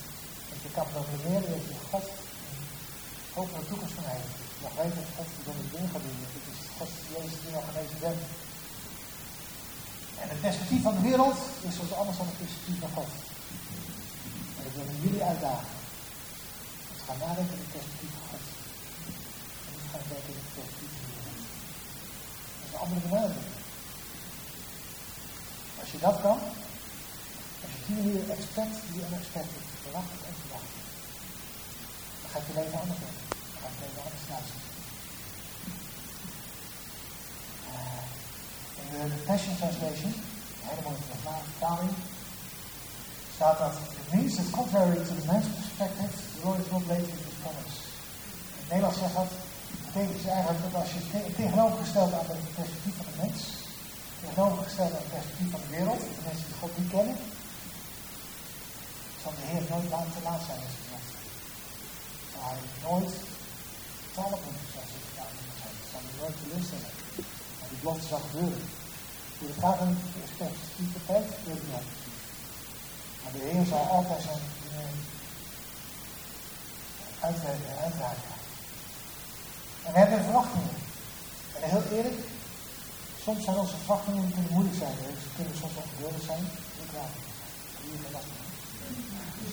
Dat 0.51 0.61
je 0.65 0.71
kan 0.77 0.87
proclameren 0.93 1.51
dat 1.55 1.65
je 1.71 1.77
God 1.93 2.07
een 2.51 2.61
hogere 3.37 3.65
toekomst 3.71 3.97
van 3.99 4.07
heeft. 4.13 4.33
Je 4.57 4.63
mag 4.67 4.75
weten 4.81 4.99
dat 5.01 5.17
God 5.17 5.29
bijzondere 5.37 5.71
dingen 5.75 5.91
gaat 5.93 6.05
doen. 6.07 6.19
Dit 6.37 6.47
is 6.53 6.61
God 6.79 6.91
Jezus 7.15 7.41
die 7.43 7.59
al 7.59 7.69
genezen 7.71 8.01
bent. 8.07 8.23
En 10.23 10.29
het 10.33 10.41
perspectief 10.45 10.83
van 10.89 10.97
de 10.97 11.05
wereld 11.11 11.39
is 11.69 11.75
zoals 11.77 11.99
anders 12.01 12.19
dan 12.19 12.29
het 12.31 12.41
perspectief 12.43 12.79
van 12.85 12.95
God. 12.99 13.11
En 14.71 14.81
ik 14.81 14.87
wil 14.87 15.01
jullie 15.03 15.25
uitdagen. 15.25 15.79
Nadenken 17.19 17.55
in 17.59 17.65
het 17.65 17.73
perspectief 17.77 18.13
van 18.17 18.27
God. 18.31 18.45
En 19.67 19.73
niet 19.75 19.91
gaan 19.93 20.07
denken 20.13 20.33
in 20.35 20.41
het 20.43 20.53
perspectief 20.57 20.93
van 20.97 21.07
de 21.09 21.21
wereld. 21.27 21.51
Dat 22.57 22.65
is 22.67 22.73
een 22.73 22.83
andere 22.85 23.01
benadering. 23.07 23.51
Als 25.81 25.91
je 25.95 25.99
dat 26.07 26.17
kan, 26.25 26.39
als 27.63 27.71
je 27.73 27.79
op 27.81 27.85
die 27.87 27.97
manier 27.99 28.23
expect 28.37 28.77
die 28.93 29.03
unexpected 29.07 29.65
verwacht 29.85 30.19
en 30.29 30.35
verwacht, 30.41 30.73
dan 32.21 32.29
gaat 32.33 32.47
je 32.49 32.55
leven 32.59 32.81
anders 32.83 33.01
worden. 33.05 33.25
Dan 33.53 33.61
gaat 33.63 33.75
je 33.77 33.83
leven 33.85 34.03
anders 34.07 34.27
uitzien. 34.39 34.65
Uh, 37.73 38.03
in 38.81 38.87
de 38.95 39.25
Passion 39.29 39.57
Translation, 39.61 40.13
een 40.15 40.69
hele 40.69 40.85
mooie 40.87 41.05
vertaling, 41.51 41.95
staat 43.41 43.59
dat 43.59 43.77
it 44.01 44.09
means 44.13 44.37
that 44.37 44.49
contrary 44.53 45.01
to 45.09 45.13
the 45.21 45.27
man's 45.33 45.49
perspective, 45.61 46.13
the 46.37 46.41
Lord 46.47 46.61
is 46.61 46.71
not 46.75 46.85
late 46.93 47.09
in 47.15 47.21
his 47.25 47.39
promise. 47.43 47.77
In 48.53 48.61
het 48.61 48.69
Nederlands 48.73 49.01
zegt 49.03 49.17
dat, 49.21 49.31
betekent 49.87 50.17
dus 50.19 50.31
eigenlijk 50.37 50.63
dat 50.65 50.75
als 50.81 50.91
je 50.95 51.01
het 51.03 51.37
tegenovergesteld 51.43 52.13
aan 52.19 52.29
het 52.33 52.55
perspectief 52.59 52.95
van 53.01 53.09
de 53.11 53.17
mens, 53.23 53.39
tegenovergesteld 54.25 54.93
aan 54.93 55.05
het 55.05 55.15
perspectief 55.17 55.51
van 55.55 55.63
de 55.65 55.73
wereld, 55.77 56.01
de 56.17 56.25
mensen 56.29 56.47
die 56.49 56.61
God 56.61 56.73
niet 56.79 56.93
kennen, 56.95 57.17
zal 59.23 59.33
de 59.39 59.47
Heer 59.51 59.65
nooit 59.73 59.89
laat 59.95 60.11
te 60.15 60.23
laat 60.29 60.43
zijn 60.49 60.63
hij 60.65 60.75
zegt. 60.91 61.11
Zal 62.33 62.45
hij 62.53 62.63
nooit 62.87 63.13
vallen 64.17 64.41
moeten, 64.45 64.67
zoals 64.73 64.93
het 64.97 65.17
daar 65.19 65.33
zijn. 65.61 65.77
Zal 65.91 66.03
hij 66.07 66.17
nooit 66.21 66.37
teleurstellen. 66.41 66.93
Maar 67.59 67.69
die 67.73 67.81
belofte 67.83 68.07
zal 68.13 68.23
gebeuren. 68.27 68.65
Het 69.53 69.61
gaat 69.63 69.81
in 69.85 69.91
het 69.97 70.33
perspectief 70.41 70.91
tijd, 71.11 71.29
weet 71.49 71.67
Maar 73.31 73.41
de 73.41 73.47
Heer 73.47 73.67
zal 73.67 73.79
altijd 73.79 74.23
zijn 74.23 74.39
dingen 74.63 74.91
uitwerken 77.21 77.69
en 77.71 77.83
uitraken. 77.85 78.33
En 79.85 79.93
we 79.93 79.99
hebben 79.99 80.25
verwachtingen. 80.25 80.77
En 81.63 81.71
heel 81.71 81.83
eerlijk, 81.97 82.21
soms 83.23 83.45
zijn 83.45 83.57
onze 83.57 83.77
verwachtingen 83.77 84.33
kunnen 84.33 84.53
moeilijk 84.53 84.77
zijn. 84.77 84.95
Ze 85.23 85.29
kunnen 85.37 85.57
soms 85.57 85.73
ongeduldig 85.77 86.23
zijn. 86.27 86.45
Ik 86.85 86.93
raak. 86.95 87.15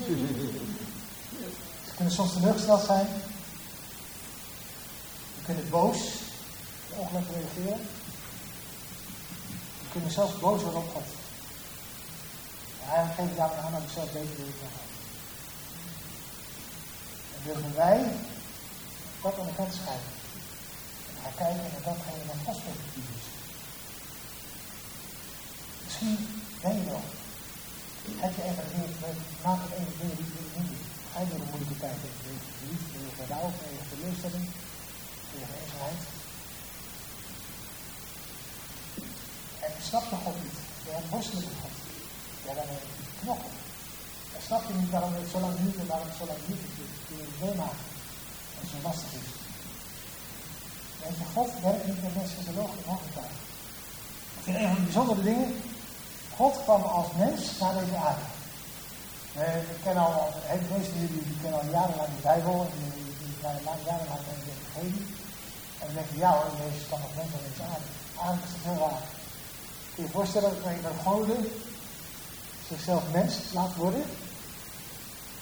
Hier. 0.05 0.17
Ze 1.85 1.91
kunnen 1.95 2.13
soms 2.13 2.33
teleurgesteld 2.33 2.85
zijn. 2.85 3.07
We 5.37 5.43
kunnen 5.45 5.69
boos, 5.69 5.97
ongelukkig 6.95 7.35
reageren. 7.35 7.87
We 9.81 9.89
kunnen 9.91 10.11
zelfs 10.11 10.39
boos 10.39 10.61
worden 10.61 10.79
op 10.79 10.93
God. 10.93 11.26
Hij 12.89 13.05
geeft 13.15 13.37
daarmee 13.37 13.63
aan 13.65 13.83
ik 13.83 13.89
zelf 13.93 14.11
beter 14.11 14.35
wil 14.37 14.53
gaan. 14.61 14.89
En 17.33 17.39
durven 17.45 17.75
wij 17.75 17.99
God 19.21 19.39
aan 19.39 19.45
de 19.45 19.55
kant 19.59 19.73
schrijven. 19.73 20.13
En 21.07 21.21
gaan 21.23 21.37
kijken 21.41 21.61
naar 21.61 21.85
datgene 21.87 22.29
wat 22.29 22.45
Gods 22.45 22.61
perspectief 22.65 23.07
is. 23.17 23.25
Misschien 25.83 26.17
ben 26.61 26.75
je 26.79 26.85
wel. 26.91 27.05
Heb 28.23 28.35
je 28.35 28.43
even 28.49 28.65
een 28.73 29.17
maak 29.43 29.59
het 29.63 29.73
even 29.79 30.07
je 30.07 30.61
niet. 30.69 30.85
Ga 31.11 31.19
je 31.19 31.29
door 31.29 31.41
een 31.41 31.51
moeilijke 31.51 31.77
tijd 31.83 31.97
tegen 32.01 32.33
je 32.33 32.55
verliefd, 32.57 32.87
tegen 32.93 33.27
rouw, 33.31 33.49
tegen 33.59 33.89
teleurstelling, 33.91 34.45
tegen 35.31 35.55
eenzaamheid. 35.61 36.01
En 39.65 39.71
snap 39.89 40.05
je 40.09 40.17
God 40.25 40.37
niet. 40.43 40.59
Je 40.85 40.91
hebt 40.97 41.09
God. 41.61 41.76
Ja, 42.47 42.53
dan 42.59 42.67
heb 42.73 42.81
je 42.99 43.05
knokken. 43.21 43.53
Dan 44.31 44.41
snap 44.47 44.63
je 44.67 44.73
niet 44.73 44.93
waarom 44.95 45.13
het 45.13 45.31
zo 45.33 45.39
lang 45.45 45.55
duurt 45.61 45.77
en 45.81 45.87
waarom 45.91 46.07
het 46.11 46.19
zo 46.21 46.25
lang 46.31 46.41
duurt. 46.45 46.73
Kun 47.07 47.17
je 47.19 47.25
het 47.27 47.39
meemaken. 47.43 47.85
En 48.55 48.61
het 48.63 48.71
zo 48.73 48.79
lastig 48.87 49.11
is. 49.19 49.29
Je, 51.19 51.25
God 51.35 51.51
werkt 51.67 51.85
niet 51.87 52.01
met 52.03 52.15
mensen 52.19 52.45
de 52.45 52.53
hooggetuigen. 52.89 53.41
Ik 54.37 54.43
vind 54.43 54.55
een 54.57 54.67
van 54.67 54.75
de 54.75 54.87
bijzondere 54.89 55.23
dingen. 55.29 55.49
God 56.39 56.55
kwam 56.63 56.81
als 56.81 57.09
mens 57.23 57.41
naar 57.59 57.75
deze 57.79 57.97
aarde. 58.07 58.25
We 59.37 59.77
kennen 59.83 60.03
al, 60.03 60.33
de 60.63 60.73
meeste 60.75 60.99
jullie 61.03 61.23
die 61.29 61.41
kennen 61.41 61.59
al 61.59 61.73
jarenlang 61.77 62.11
de 62.15 62.21
Bijbel 62.31 62.55
en 62.65 62.71
die, 62.77 62.91
die, 62.97 63.13
die 63.21 63.35
jarenlang 63.89 64.23
in 64.33 64.41
de 64.47 64.53
Evangelie. 64.55 65.05
En 65.79 65.85
dan 65.85 65.95
denk 65.97 66.09
je, 66.11 66.17
ja 66.25 66.31
hoor, 66.37 66.51
Jezus 66.61 66.87
kwam 66.87 67.01
als 67.05 67.15
mens 67.19 67.29
naar 67.31 67.45
deze 67.47 67.63
aarde. 67.71 67.89
Eigenlijk 68.21 68.45
is 68.47 68.53
dat 68.55 68.65
heel 68.69 68.81
raar. 68.85 69.05
Kun 69.91 70.03
je 70.03 70.09
je 70.09 70.15
voorstellen 70.17 70.49
dat 70.49 70.91
een 70.91 71.05
goden 71.07 71.41
zichzelf 72.67 73.03
mens 73.11 73.33
laat 73.51 73.75
worden. 73.75 74.03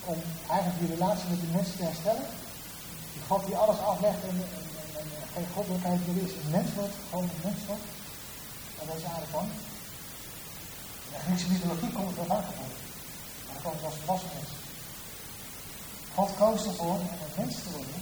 Om 0.04 0.22
eigenlijk 0.50 0.80
die 0.80 0.94
relatie 0.96 1.28
met 1.28 1.40
die 1.40 1.56
mensen 1.56 1.76
te 1.76 1.88
herstellen. 1.90 2.26
Die 3.12 3.22
God 3.28 3.46
die 3.46 3.56
alles 3.56 3.78
aflegt 3.78 4.22
en, 4.30 4.36
en, 4.58 4.66
en, 5.00 5.06
en 5.20 5.28
geen 5.34 5.48
goddelijkheid 5.54 6.06
meer 6.06 6.22
is. 6.24 6.32
Een 6.32 6.50
mens 6.50 6.70
wordt, 6.74 6.96
gewoon 7.10 7.24
een 7.24 7.46
mens 7.48 7.60
wordt. 7.66 7.86
En 8.80 8.86
dat 8.86 8.96
is 8.96 9.04
aarde 9.12 9.30
van. 9.30 9.46
In 11.06 11.12
de 11.12 11.18
Griekse 11.24 11.48
mythologie 11.52 11.92
komt 11.92 12.08
het 12.08 12.16
wel 12.20 12.36
aangevoerd. 12.36 12.78
Maar 13.44 13.54
dan 13.54 13.62
komt 13.66 13.84
als 13.84 13.98
volwassen 14.00 14.30
mens. 14.34 14.50
God 16.14 16.30
koos 16.38 16.64
ervoor 16.66 16.98
om 17.06 17.10
een 17.24 17.36
mens 17.40 17.54
te 17.62 17.70
worden. 17.76 18.00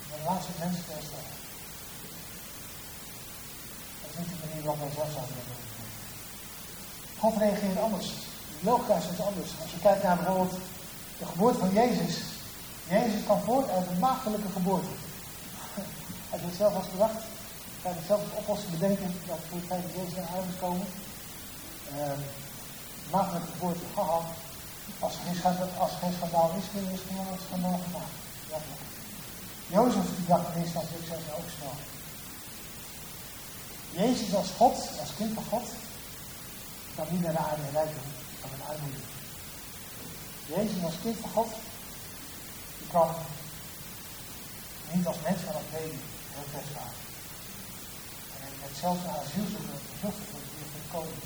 Om 0.00 0.08
een 0.12 0.18
relatie 0.22 0.50
met 0.50 0.62
mensen 0.64 0.84
te 0.86 0.92
herstellen. 0.98 1.32
Dat 4.00 4.10
is 4.10 4.18
niet 4.18 4.30
de 4.32 4.38
manier 4.42 4.62
waarop 4.64 4.80
wij 4.82 4.94
zelf 4.94 5.12
zouden 5.12 5.46
doen. 5.48 5.73
God 7.18 7.36
reageert 7.36 7.78
anders. 7.78 8.06
De 8.60 8.64
logica 8.70 8.94
is 8.96 9.26
anders. 9.26 9.50
Als 9.62 9.70
je 9.70 9.78
kijkt 9.78 10.02
naar 10.02 10.16
bijvoorbeeld 10.16 10.58
de 11.18 11.26
geboorte 11.26 11.58
van 11.58 11.72
Jezus. 11.72 12.16
Jezus 12.88 13.24
kwam 13.24 13.40
voort 13.40 13.70
uit 13.70 13.86
een 13.86 13.98
maagdelijke 13.98 14.48
geboorte. 14.52 14.94
Hij 16.30 16.38
heeft 16.38 16.56
zelf 16.56 16.74
als 16.74 16.90
bedacht. 16.90 17.22
Hij 17.82 17.92
heeft 17.92 18.06
zelf 18.06 18.20
als 18.20 18.38
oplossing 18.40 18.70
bedenken 18.70 19.14
dat 19.26 19.38
voor 19.48 19.58
het 19.58 19.66
feit 19.66 19.82
dat 19.82 19.96
Jezus 19.96 20.14
naar 20.14 20.34
huis 20.36 20.56
komen. 20.60 20.86
Uh, 21.96 22.18
maagdelijke 23.10 23.52
geboorte, 23.52 23.84
haha. 23.94 24.20
Als 24.98 25.14
er 25.14 25.20
geen, 25.26 25.36
schandaal, 25.36 25.68
er 25.80 25.98
geen 26.00 26.16
schandaal 26.18 26.50
is, 26.58 26.66
kun 26.72 26.80
je 26.90 26.98
gewoon 27.08 27.32
een 27.32 27.46
schandaal 27.46 27.80
gemaakt. 27.84 28.14
Jozef 29.66 30.16
die 30.16 30.26
dacht 30.26 30.54
in 30.54 30.60
eerste 30.60 30.78
instantie, 30.78 31.32
ook 31.38 31.50
snel. 31.56 31.76
Jezus 33.90 34.34
als 34.34 34.50
God, 34.56 34.76
als 35.00 35.14
kind 35.16 35.34
van 35.34 35.44
God, 35.50 35.66
kan 36.96 37.06
niet 37.10 37.22
naar 37.22 37.32
de 37.32 37.38
aarde 37.48 37.70
rijken 37.72 38.02
van 38.40 38.50
een 38.54 38.66
armoede. 38.70 39.02
Jezus 40.46 40.80
was 40.82 41.02
kind 41.02 41.18
van 41.20 41.30
God. 41.30 41.50
Die 42.78 42.88
kwam 42.88 43.10
niet 44.92 45.06
als 45.06 45.20
mens, 45.26 45.40
maar 45.44 45.54
als 45.54 45.70
baby 45.72 46.00
heel 46.34 46.48
kwetsbaar. 46.52 46.92
En 48.34 48.40
hij 48.44 48.54
werd 48.60 48.76
zelfs 48.82 49.02
naar 49.04 49.18
asiel 49.22 49.48
zoeken, 49.54 49.78
gevlucht 49.90 50.22
voor 50.30 50.40
de 50.40 50.48
van 50.72 50.80
de 50.84 50.90
koning. 50.94 51.22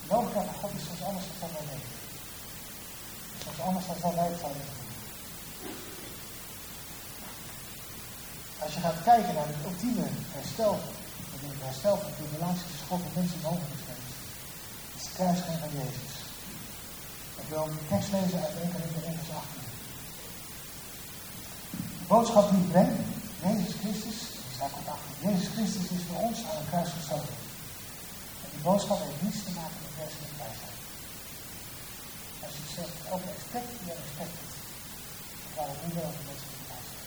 De 0.00 0.06
logica 0.14 0.40
van 0.48 0.60
God 0.60 0.72
is 0.78 0.84
soms 0.88 1.02
anders 1.08 1.26
dan 1.40 1.50
wij 1.56 1.66
denken. 1.70 1.94
Soms 3.44 3.60
anders 3.66 3.86
dan 3.86 4.14
wij 4.18 4.28
het 4.30 4.40
zouden 4.40 4.64
doen. 4.68 4.78
Als 8.62 8.74
je 8.74 8.80
gaat 8.80 9.02
kijken 9.10 9.34
naar 9.34 9.50
het 9.52 9.64
ultieme 9.68 10.06
herstel 10.34 10.74
in 11.44 11.52
het 11.54 11.66
herstel 11.68 11.96
van 12.02 12.12
de 12.16 12.34
relatie 12.36 12.66
tussen 12.68 12.90
God 12.90 13.02
en 13.06 13.14
mensen 13.18 13.40
mogelijk 13.48 13.72
is 13.76 13.84
geweest. 13.86 14.14
Het 14.90 14.98
is 15.00 15.06
de 15.08 15.16
kruisgang 15.18 15.58
van 15.64 15.72
Jezus. 15.80 16.14
Ik 17.42 17.48
wil 17.52 17.64
een 17.66 17.88
tekst 17.92 18.10
lezen 18.16 18.40
uit 18.44 18.56
1 18.62 18.72
Corinthië 18.74 19.02
1 19.10 19.18
vers 19.20 19.32
18. 19.42 19.62
De 22.00 22.06
boodschap 22.12 22.46
die 22.50 22.62
ik 22.64 22.70
breng, 22.74 22.92
Jezus 23.46 23.74
Christus, 23.82 24.18
is 24.50 24.58
daar 24.60 24.74
komt 24.74 24.90
achter. 24.94 25.12
Jezus 25.26 25.48
Christus 25.54 25.86
is 25.96 26.04
voor 26.08 26.20
ons 26.26 26.38
aan 26.48 26.58
een 26.60 26.70
kruis 26.72 26.90
gestoken. 26.98 27.36
En 28.42 28.50
die 28.54 28.64
boodschap 28.68 28.98
heeft 29.02 29.22
niets 29.26 29.42
te 29.46 29.52
maken 29.60 29.78
met 29.84 29.98
menselijke 30.00 30.38
wijsheid. 30.44 30.78
Als 32.44 32.54
je 32.58 32.66
zegt, 32.78 32.96
ook 33.14 33.24
expect, 33.34 33.70
je 33.86 33.92
expect 34.02 34.34
het. 34.40 34.52
Dan 35.42 35.52
gaat 35.56 35.70
het 35.72 35.80
niet 35.84 35.94
meer 35.96 36.08
over 36.10 36.24
menselijke 36.30 36.66
wijsheid. 36.72 37.04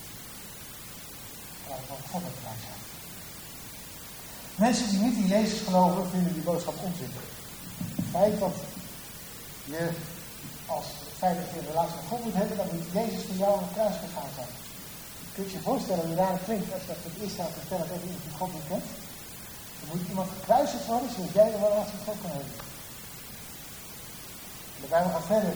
Dan 1.56 1.66
gaat 1.68 1.82
het 1.82 1.92
over 1.94 2.08
goddelijke 2.14 2.46
wijsheid. 2.50 2.93
Mensen 4.56 4.90
die 4.90 5.00
niet 5.00 5.18
in 5.18 5.28
Jezus 5.28 5.62
geloven, 5.62 6.10
vinden 6.10 6.34
die 6.34 6.42
boodschap 6.42 6.76
onzin. 6.84 7.12
Het 7.96 8.06
feit 8.12 8.40
dat 8.40 8.56
je 9.66 9.90
als 10.66 10.86
feit 11.24 11.38
dat 11.42 11.50
je 11.54 11.60
een 11.60 11.74
relatie 11.74 11.98
met 12.00 12.10
God 12.12 12.24
moet 12.26 12.40
hebben, 12.42 12.58
dan 12.58 12.70
moet 12.72 12.96
Jezus 13.00 13.24
voor 13.28 13.40
jou 13.44 13.52
aan 13.56 13.66
het 13.68 13.76
kruis 13.78 13.98
gegaan 14.04 14.32
zijn. 14.38 14.52
Kun 15.34 15.44
je 15.46 15.56
je 15.58 15.68
voorstellen 15.70 16.06
hoe 16.08 16.20
raar 16.22 16.36
het 16.38 16.48
klinkt 16.48 16.74
als 16.74 16.84
je 16.84 16.92
dat 16.92 17.02
voor 17.02 17.12
het 17.14 17.22
eerst 17.22 17.38
staat 17.38 17.60
vertellen 17.60 17.88
tegen 17.90 18.08
iemand 18.08 18.26
die 18.28 18.40
God 18.40 18.52
niet 18.54 18.70
kent? 18.72 18.88
Dan 19.80 19.88
moet 19.92 20.10
iemand 20.12 20.30
gekruisigd 20.36 20.88
worden 20.92 21.12
zodat 21.14 21.38
jij 21.40 21.50
een 21.50 21.66
relatie 21.68 21.98
met 21.98 22.08
God 22.10 22.20
kan 22.24 22.34
hebben. 22.38 22.56
De 24.84 24.90
Bijbel 24.94 25.12
gaat 25.16 25.32
verder. 25.36 25.56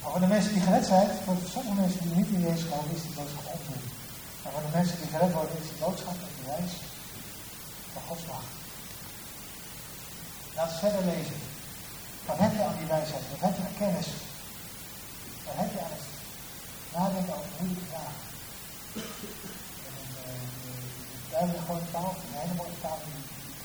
Maar 0.00 0.10
voor 0.12 0.24
de 0.26 0.34
mensen 0.34 0.52
die 0.54 0.66
gered 0.66 0.86
zijn, 0.94 1.08
voor 1.24 1.36
sommige 1.54 1.80
mensen 1.82 2.02
die 2.04 2.18
niet 2.18 2.32
in 2.36 2.46
Jezus 2.46 2.66
geloven, 2.68 2.96
is 2.98 3.06
die 3.06 3.18
boodschap 3.18 3.46
onzin. 3.54 3.82
Maar 4.42 4.52
voor 4.54 4.66
de 4.66 4.76
mensen 4.78 4.96
die 5.00 5.12
gered 5.14 5.32
worden, 5.38 5.58
is 5.62 5.70
die 5.72 5.82
boodschap 5.84 6.16
een 6.20 6.38
bewijs 6.40 6.72
van 7.96 8.08
Gods 8.08 8.26
macht. 8.30 8.52
Laten 10.56 10.74
we 10.74 10.82
verder 10.84 11.04
lezen. 11.12 11.40
Wat 12.26 12.38
heb 12.42 12.52
je 12.56 12.62
aan 12.64 12.78
die 12.80 12.92
wijsheid? 12.94 13.24
Wat 13.30 13.40
heb 13.46 13.56
je 13.56 13.78
kennis. 13.82 14.08
Dan 15.44 15.56
heb 15.60 15.70
je 15.74 15.80
aan 15.84 15.94
het 15.96 16.06
nadenken 16.96 17.34
over 17.38 17.52
moeilijke 17.58 17.88
vragen. 17.92 18.24
En 21.40 21.46
uh, 21.46 21.52
de 21.54 21.62
grote 21.66 21.90
taal, 21.94 22.12
een 22.16 22.40
hele 22.42 22.58
mooie 22.60 22.78
taal 22.84 22.98
die 23.04 23.22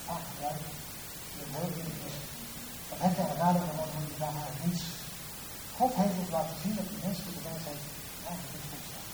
vaak 0.07 0.23
gebruikt, 0.29 0.63
die 1.31 1.45
heel 1.57 1.71
moeilijk 1.75 2.03
is. 2.09 2.17
Dan 2.89 2.99
heb 3.03 3.11
je 3.15 3.21
aan 3.23 3.33
het 3.33 3.43
nadenken 3.43 3.79
over 3.83 3.97
moeilijke 3.97 4.27
niets. 4.63 4.83
God 5.77 5.91
heeft 6.01 6.19
ons 6.21 6.31
laten 6.35 6.57
zien 6.63 6.75
dat 6.79 6.87
die 6.91 7.03
menselijke 7.07 7.43
mensheid 7.49 7.81
eigenlijk 8.27 8.53
niet 8.55 8.69
goed 8.71 8.85
staat. 8.89 9.09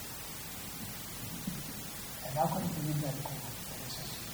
En 2.25 2.31
nou 2.37 2.45
kom 2.53 2.63
ik 2.67 2.75
er 2.77 2.85
niet 2.89 3.01
bij 3.03 3.13
de 3.17 3.91
sessie. 3.97 4.25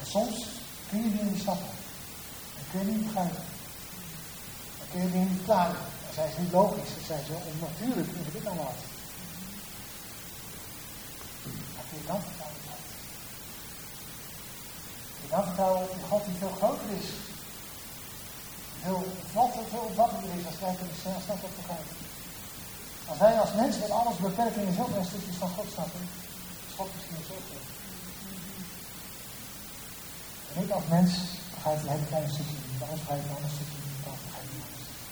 En 0.00 0.03
soms 0.14 0.36
kun 0.88 1.02
je 1.04 1.10
die 1.14 1.22
niet 1.30 1.40
stappen. 1.44 1.72
Dan 2.54 2.64
kun 2.70 2.80
je 2.80 2.86
niet 2.92 3.04
begrijpen. 3.06 3.44
Dan 4.78 4.86
kun 4.90 5.00
je 5.02 5.10
die 5.14 5.28
niet 5.30 5.44
plaatsen. 5.44 5.86
Dan 6.02 6.14
zijn 6.18 6.30
ze 6.32 6.40
niet 6.40 6.56
logisch. 6.60 6.92
Dan 6.96 7.06
zijn 7.10 7.24
ze 7.26 7.34
onnatuurlijk. 7.50 8.08
Hoe 8.14 8.32
dit 8.36 8.44
nou 8.44 8.56
wat? 8.56 8.80
Maar 11.74 11.86
kun 11.88 11.98
je 12.00 12.06
dan 12.12 12.20
vertrouwen 12.26 12.58
op 12.58 12.66
God. 12.70 12.82
Kun 15.14 15.24
je 15.26 15.32
dan 15.34 15.44
vertrouwen 15.48 15.82
op 15.84 15.92
die 15.96 16.08
God 16.10 16.22
die 16.26 16.40
veel 16.42 16.56
groter 16.60 16.90
is. 17.00 17.08
Veel 18.82 19.02
vlotter, 19.32 19.64
veel 19.72 19.86
omvattender 19.90 20.30
is 20.38 20.46
als 20.50 20.60
wij 20.64 20.74
kunnen 20.78 20.98
snel 21.00 21.38
op 21.46 21.54
begrijpen. 21.60 21.96
Als 23.10 23.18
wij 23.24 23.34
als 23.44 23.52
mensen 23.62 23.80
met 23.84 23.96
alles 24.00 24.16
beperkingen 24.26 24.74
zo 24.74 24.84
een 24.84 25.10
stukjes 25.10 25.36
van 25.42 25.54
God 25.56 25.68
snappen, 25.74 26.02
is 26.66 26.74
God 26.78 26.90
misschien 26.94 27.24
zo 27.30 27.36
groot. 27.48 27.73
Ik 30.62 30.70
als 30.70 30.86
mens 30.88 31.12
begrijp 31.54 31.82
een 31.82 31.88
hele 31.88 32.06
kleine 32.10 32.32
stukje 32.32 32.56
niet, 32.70 32.82
anders 32.82 33.00
begrijp 33.00 33.20
ik 33.20 33.28
een 33.28 33.36
ander 33.36 33.54
stukje 33.56 33.78
niet, 33.86 34.04
dan 34.04 34.16
begrijp 34.24 34.48
ander 34.50 34.82
stukje. 34.84 35.02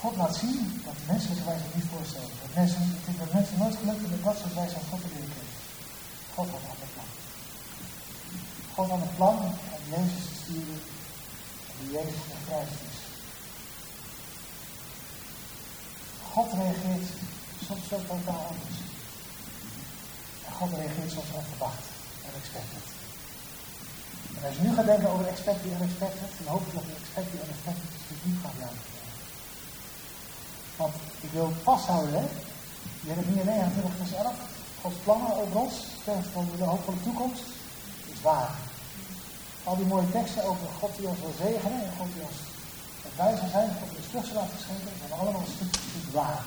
God 0.00 0.14
laat 0.20 0.36
zien 0.42 0.60
dat 0.86 0.98
menselijke 1.12 1.44
wijze 1.44 1.74
niet 1.74 1.92
voorstellen. 1.94 2.32
Dat 2.42 2.54
mensen, 2.60 2.82
dat 3.20 3.32
mensen 3.36 3.58
nooit 3.58 3.76
gelukt 3.80 4.10
met 4.10 4.24
dat 4.24 4.38
soort 4.40 4.54
wijze 4.60 4.76
aan 4.76 4.90
God 4.90 5.00
te 5.02 5.10
leren 5.14 5.32
kennen. 5.34 5.56
God 6.34 6.48
had 6.50 6.80
een 6.84 6.92
plan. 6.94 7.10
God 8.74 8.88
had 8.92 9.02
een 9.06 9.16
plan 9.18 9.36
om 9.76 9.82
Jezus 9.94 10.24
te 10.28 10.34
sturen 10.42 10.80
en 11.68 11.74
die 11.80 11.90
Jezus 11.96 12.22
gevrijdigd 12.30 12.82
is. 12.90 12.98
God 16.32 16.48
reageert 16.52 17.08
soms 17.66 17.88
zo 17.88 17.96
totaal 18.10 18.42
anders. 18.52 18.81
God 20.62 20.78
reageert 20.78 21.12
soms 21.12 21.32
onverwacht 21.40 21.86
en 22.26 22.32
expected. 22.40 22.84
En 24.36 24.42
als 24.46 24.56
je 24.56 24.62
nu 24.62 24.74
gaat 24.74 24.90
denken 24.92 25.10
over 25.10 25.26
expected 25.26 25.72
en 25.72 25.82
expected, 25.88 26.30
dan 26.38 26.52
hoop 26.54 26.66
ik 26.66 26.74
dat 26.74 26.86
de 26.88 26.94
expected 27.02 27.40
en 27.42 27.50
expected 27.54 27.88
dus 28.08 28.22
niet 28.28 28.40
gaat 28.42 28.56
blijven. 28.58 28.84
Want 30.80 30.94
ik 31.26 31.30
wil 31.36 31.52
vasthouden. 31.62 32.24
Jeremia 33.06 33.44
29 33.44 33.96
vers 34.00 34.12
11. 34.12 34.34
Gods 34.82 34.98
plannen 35.04 35.36
over 35.40 35.56
ons, 35.64 35.74
van 36.32 36.44
de 36.56 36.64
hoop 36.64 36.84
van 36.84 36.94
de 36.94 37.02
toekomst, 37.08 37.44
is 38.12 38.20
waar. 38.20 38.54
Al 39.64 39.76
die 39.76 39.86
mooie 39.86 40.10
teksten 40.10 40.44
over 40.44 40.66
God 40.80 40.92
die 40.96 41.08
ons 41.08 41.20
wil 41.24 41.34
zegenen 41.46 41.80
en 41.86 41.92
God 41.98 42.10
die 42.14 42.26
ons 42.30 42.38
wijzer 43.16 43.48
zijn, 43.56 43.70
God 43.78 43.88
die 43.88 43.98
ons 44.02 44.10
terug 44.10 44.26
zal 44.26 44.40
laten 44.42 44.58
schenken, 44.64 44.92
zijn 44.98 45.20
allemaal 45.20 45.44
een 45.46 45.56
stuk 45.56 45.74
waar. 46.12 46.44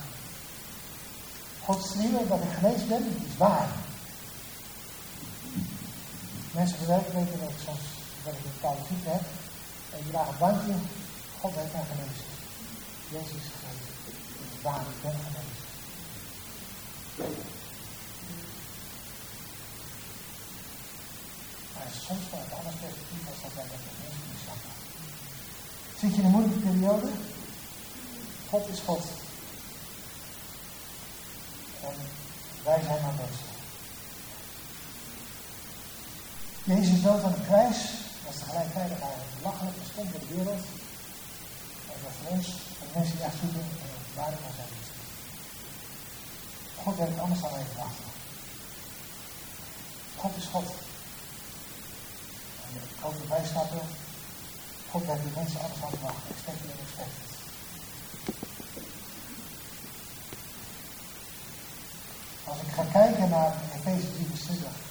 Gods 1.65 1.93
nieuwe 1.93 2.27
dat 2.27 2.41
ik 2.43 2.53
genezen 2.59 2.87
ben, 2.87 3.03
is 3.29 3.37
waar. 3.37 3.69
Mensen 6.59 6.77
verwerken 6.77 7.15
weten 7.15 7.39
dat 7.39 7.49
ik 7.49 7.61
soms 7.65 7.83
dat 8.23 8.33
ik 8.33 8.45
een 8.45 8.85
ziekte 8.89 9.09
heb. 9.09 9.25
En 9.91 9.99
ik 9.99 10.09
draag 10.11 10.27
een 10.27 10.37
bandje. 10.37 10.75
God 11.41 11.53
heeft 11.55 11.73
mij 11.73 11.85
genezen. 11.91 12.27
Jezus 13.13 13.41
is 13.41 13.57
genezen. 13.61 13.93
Waar, 14.65 14.85
ik 14.93 15.01
ben 15.01 15.17
genezen. 15.25 15.63
Maar 21.73 21.89
soms 22.07 22.25
van 22.31 22.39
het 22.45 22.53
andere 22.57 22.77
perspectief 22.81 23.23
als 23.31 23.41
dat 23.43 23.53
wij 23.57 23.67
dat 23.71 23.81
met 23.85 23.97
mensen 24.01 24.25
niet 24.29 24.43
snappen. 24.45 24.73
Zit 25.99 26.11
je 26.13 26.19
in 26.19 26.25
een 26.25 26.35
moeilijke 26.35 26.65
periode? 26.67 27.09
God 28.49 28.67
is 28.73 28.79
God. 28.87 29.03
En 31.87 31.97
wij 32.63 32.81
zijn 32.87 33.01
maar 33.01 33.17
mensen. 33.23 33.44
Jezus 36.65 37.01
dood 37.01 37.23
aan 37.23 37.31
de 37.31 37.45
kruis 37.47 37.77
was 38.25 38.37
tegelijkertijd 38.37 38.89
eigenlijk 38.89 39.37
belachelijk 39.37 39.77
en 39.77 39.85
stond 39.91 40.09
voor 40.11 40.19
de 40.19 40.35
wereld. 40.35 40.63
En 41.91 41.97
dat 42.03 42.13
voor 42.17 42.29
ons, 42.35 42.47
voor 42.77 42.87
mensen 42.95 43.15
die 43.15 43.25
echt 43.25 43.39
zoeken, 43.41 43.59
een 43.59 44.15
waarde 44.19 44.37
van 44.43 44.53
zijn 44.57 44.71
liefde. 44.73 45.01
God 46.83 46.97
werkt 46.97 47.19
anders 47.19 47.41
dan 47.41 47.51
wij 47.51 47.65
verwachten. 47.71 48.09
God 50.21 50.33
is 50.41 50.47
God. 50.53 50.69
En 52.63 52.69
ik 52.75 53.01
dat 53.01 53.37
wij 53.37 53.45
snappen, 53.51 53.83
God 54.91 55.05
werkt 55.05 55.23
de 55.23 55.37
mensen 55.39 55.61
anders 55.61 55.81
dan 55.81 55.93
verwachten. 55.97 56.29
Expected 56.33 56.69
en 56.71 56.83
expected. 56.85 57.27
Als 62.49 62.59
ik 62.65 62.71
ga 62.77 62.83
kijken 62.99 63.29
naar 63.29 63.51
Efeze 63.75 64.13
3 64.13 64.27
vers 64.31 64.41
20, 64.41 64.63
dan 64.63 64.84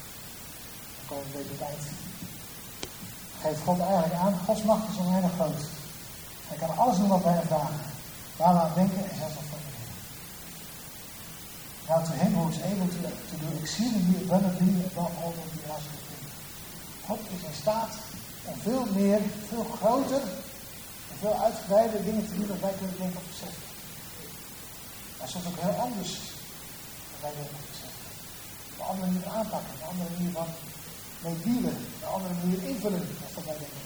komen 1.09 1.33
we 1.33 1.65
eind. 1.65 1.85
Geeft 3.41 3.63
God 3.65 3.81
eigenlijk 3.81 4.15
aan, 4.15 4.35
Gods 4.47 4.63
macht 4.63 4.89
is 4.91 4.99
oneindig 4.99 5.33
groot. 5.33 5.63
Hij 6.49 6.57
kan 6.57 6.77
alles 6.77 6.97
doen 6.97 7.09
wat 7.09 7.23
wij 7.23 7.33
hem 7.33 7.47
vragen. 7.47 7.81
Waar 8.37 8.55
we 8.55 8.61
aan 8.61 8.75
denken 8.75 9.11
en 9.11 9.17
zelfs 9.19 9.35
wat 9.35 9.49
formuleren. 9.51 9.93
Now 11.89 12.01
to 12.07 12.13
him 12.23 12.33
who 12.35 12.49
is 12.49 12.61
able 12.73 12.89
to, 12.95 13.01
to 13.31 13.37
do 13.45 13.49
exceedingly 13.63 14.19
abundantly 14.25 14.75
above 14.91 15.13
all 15.21 15.33
that 15.39 15.49
we 15.55 15.61
ask 15.75 15.87
or 15.95 16.03
think. 16.09 16.25
God 17.07 17.21
is 17.35 17.43
in 17.51 17.57
staat 17.63 17.93
om 18.45 18.55
veel 18.61 18.87
meer, 18.95 19.21
veel 19.49 19.67
groter 19.79 20.23
en 21.11 21.17
veel 21.21 21.37
uitgebreider 21.47 22.05
dingen 22.05 22.27
te 22.29 22.35
doen 22.35 22.47
dan 22.47 22.61
wij 22.61 22.75
kunnen 22.79 22.97
denken 22.99 23.17
of 23.17 23.27
beseffen. 23.33 23.63
En 25.21 25.29
soms 25.29 25.47
ook 25.47 25.61
heel 25.67 25.79
anders 25.87 26.13
dan 27.11 27.21
wij 27.25 27.35
denken 27.39 27.57
of 27.61 27.67
beseffen. 27.75 28.05
Op 28.71 28.79
een 28.79 28.87
andere 28.91 29.07
manier 29.11 29.29
aanpakken, 29.39 29.73
op 29.75 29.81
een 29.81 29.91
andere 29.93 30.11
manier 30.17 30.33
van 30.41 30.49
mee 31.25 31.39
dealen, 31.47 31.77
een 32.03 32.15
andere 32.17 32.35
manier 32.41 32.63
invullen 32.71 33.05
dan 33.21 33.31
dat 33.35 33.45
wij 33.45 33.59
denken. 33.59 33.83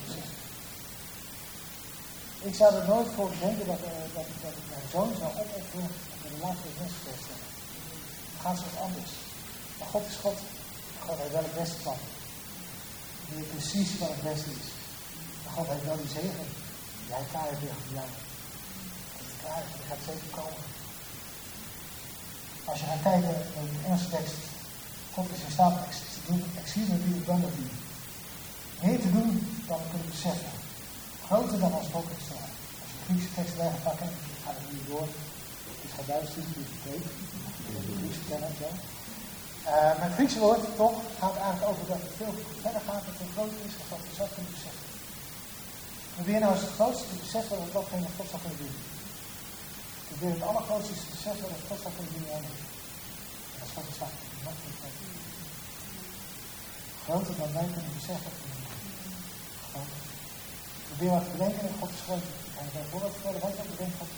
Ik 2.40 2.54
zou 2.54 2.74
er 2.74 2.88
nooit 2.88 3.08
voor 3.14 3.30
denken 3.40 3.66
dat, 3.66 3.80
uh, 3.80 3.90
dat, 4.14 4.26
dat 4.42 4.54
ik 4.60 4.66
mijn 4.74 4.88
zoon 4.94 5.10
zou 5.18 5.30
opofferen 5.42 5.90
om 6.12 6.18
de 6.22 6.28
relatie 6.34 6.64
met 6.68 6.78
mensen 6.80 7.02
te 7.04 7.22
stellen. 7.24 7.48
Het 8.32 8.40
gaat 8.44 8.82
anders. 8.86 9.12
Maar 9.78 9.88
God 9.94 10.04
is 10.10 10.16
God. 10.24 10.38
God 11.06 11.18
heeft 11.18 11.36
wel 11.36 11.48
het 11.48 11.58
beste 11.62 11.78
plan. 11.84 12.00
Die 13.26 13.34
weet 13.36 13.50
precies 13.54 13.90
wat 13.98 14.08
het 14.14 14.22
beste 14.30 14.50
is. 14.60 14.68
Maar 15.42 15.52
God 15.56 15.68
heeft 15.72 15.88
wel 15.90 16.00
die 16.02 16.14
zegen. 16.18 16.48
Jij 17.10 17.24
klaar 17.30 17.48
hebt 17.50 17.60
tegen 17.60 17.92
jou. 17.98 18.10
Het 19.22 19.36
klaar, 19.42 19.62
gaat 19.88 20.02
zeker 20.10 20.30
komen. 20.38 20.62
Als 22.70 22.80
je 22.80 22.86
gaat 22.90 23.06
kijken 23.08 23.30
naar 23.54 23.66
de 23.72 23.84
Engelse 23.84 24.08
tekst, 24.08 24.38
God 25.14 25.26
is 25.34 25.44
in 25.46 25.52
staat 25.56 25.74
te 26.14 26.20
doen, 26.26 26.42
exceedingly 26.60 27.12
abundantly. 27.22 27.70
Meer 28.82 29.00
te 29.00 29.10
doen 29.16 29.30
dan 29.68 29.78
we 29.82 29.88
kunnen 29.92 30.10
beseffen. 30.14 30.52
Groter 31.26 31.58
dan 31.64 31.72
ons 31.80 31.90
mogelijk 31.94 32.22
stellen. 32.26 32.50
Als 32.82 32.90
je 32.92 33.04
Griekse 33.06 33.34
tekst 33.36 33.54
gaat 33.60 33.82
pakken, 33.88 34.10
ik 34.32 34.38
ga 34.44 34.50
er 34.50 34.66
niet 34.74 34.88
door. 34.92 35.08
Het 35.68 35.80
is 35.86 35.92
geen 35.96 36.08
Duits, 36.10 36.34
het 36.34 36.44
is 36.44 36.50
niet 36.56 36.72
De 37.86 37.94
Griekse 38.00 38.24
kennen 38.28 38.54
zo. 38.60 38.68
Uh, 39.68 39.72
maar 39.98 40.08
het 40.10 40.18
Griekse 40.18 40.44
woord 40.46 40.62
toch 40.82 40.96
gaat 41.20 41.36
eigenlijk 41.44 41.70
over 41.70 41.84
dat 41.92 42.00
het 42.04 42.14
veel 42.20 42.34
verder 42.64 42.82
gaat, 42.88 43.04
dat 43.08 43.18
het 43.22 43.34
groter 43.36 43.60
is 43.68 43.74
dan 43.90 44.00
we 44.04 44.18
zelf 44.20 44.30
kunnen 44.34 44.52
beseffen. 44.56 44.86
Probeer 46.14 46.40
nou 46.40 46.52
eens 46.52 46.66
het 46.66 46.76
grootste 46.78 47.06
te 47.08 47.22
beseffen 47.24 47.58
wat 47.62 47.72
datgene 47.76 48.16
God 48.16 48.28
zal 48.30 48.42
kunnen 48.44 48.62
doen. 48.64 48.76
Probeer 50.08 50.32
het 50.36 50.48
allergrootste 50.50 50.94
te 51.00 51.12
beseffen 51.16 51.46
wat 51.52 51.68
God 51.68 51.80
zal 51.82 51.94
kunnen 51.96 52.14
doen 52.16 52.28
En 52.36 52.42
dat 53.58 53.68
is 53.68 53.74
wat 53.76 53.88
het 53.88 53.98
staat. 54.00 54.27
Groter 57.04 57.36
dan 57.36 57.52
wij 57.52 57.68
kunnen 57.74 57.94
beseffen. 57.94 58.32
Groter. 59.70 60.00
Probeer 60.86 61.10
wat 61.10 61.24
te 61.24 61.30
bedenken 61.30 61.68
en 61.68 61.74
God 61.80 61.90
is 61.90 62.00
groot. 62.06 62.26
En 62.58 62.88
voorbeeld 62.90 63.12
vertellen, 63.12 63.40
wij 63.40 63.50
kunnen 63.50 63.76
bedenken 63.76 63.98
God 63.98 64.08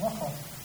nog 0.00 0.16
groter. 0.16 0.57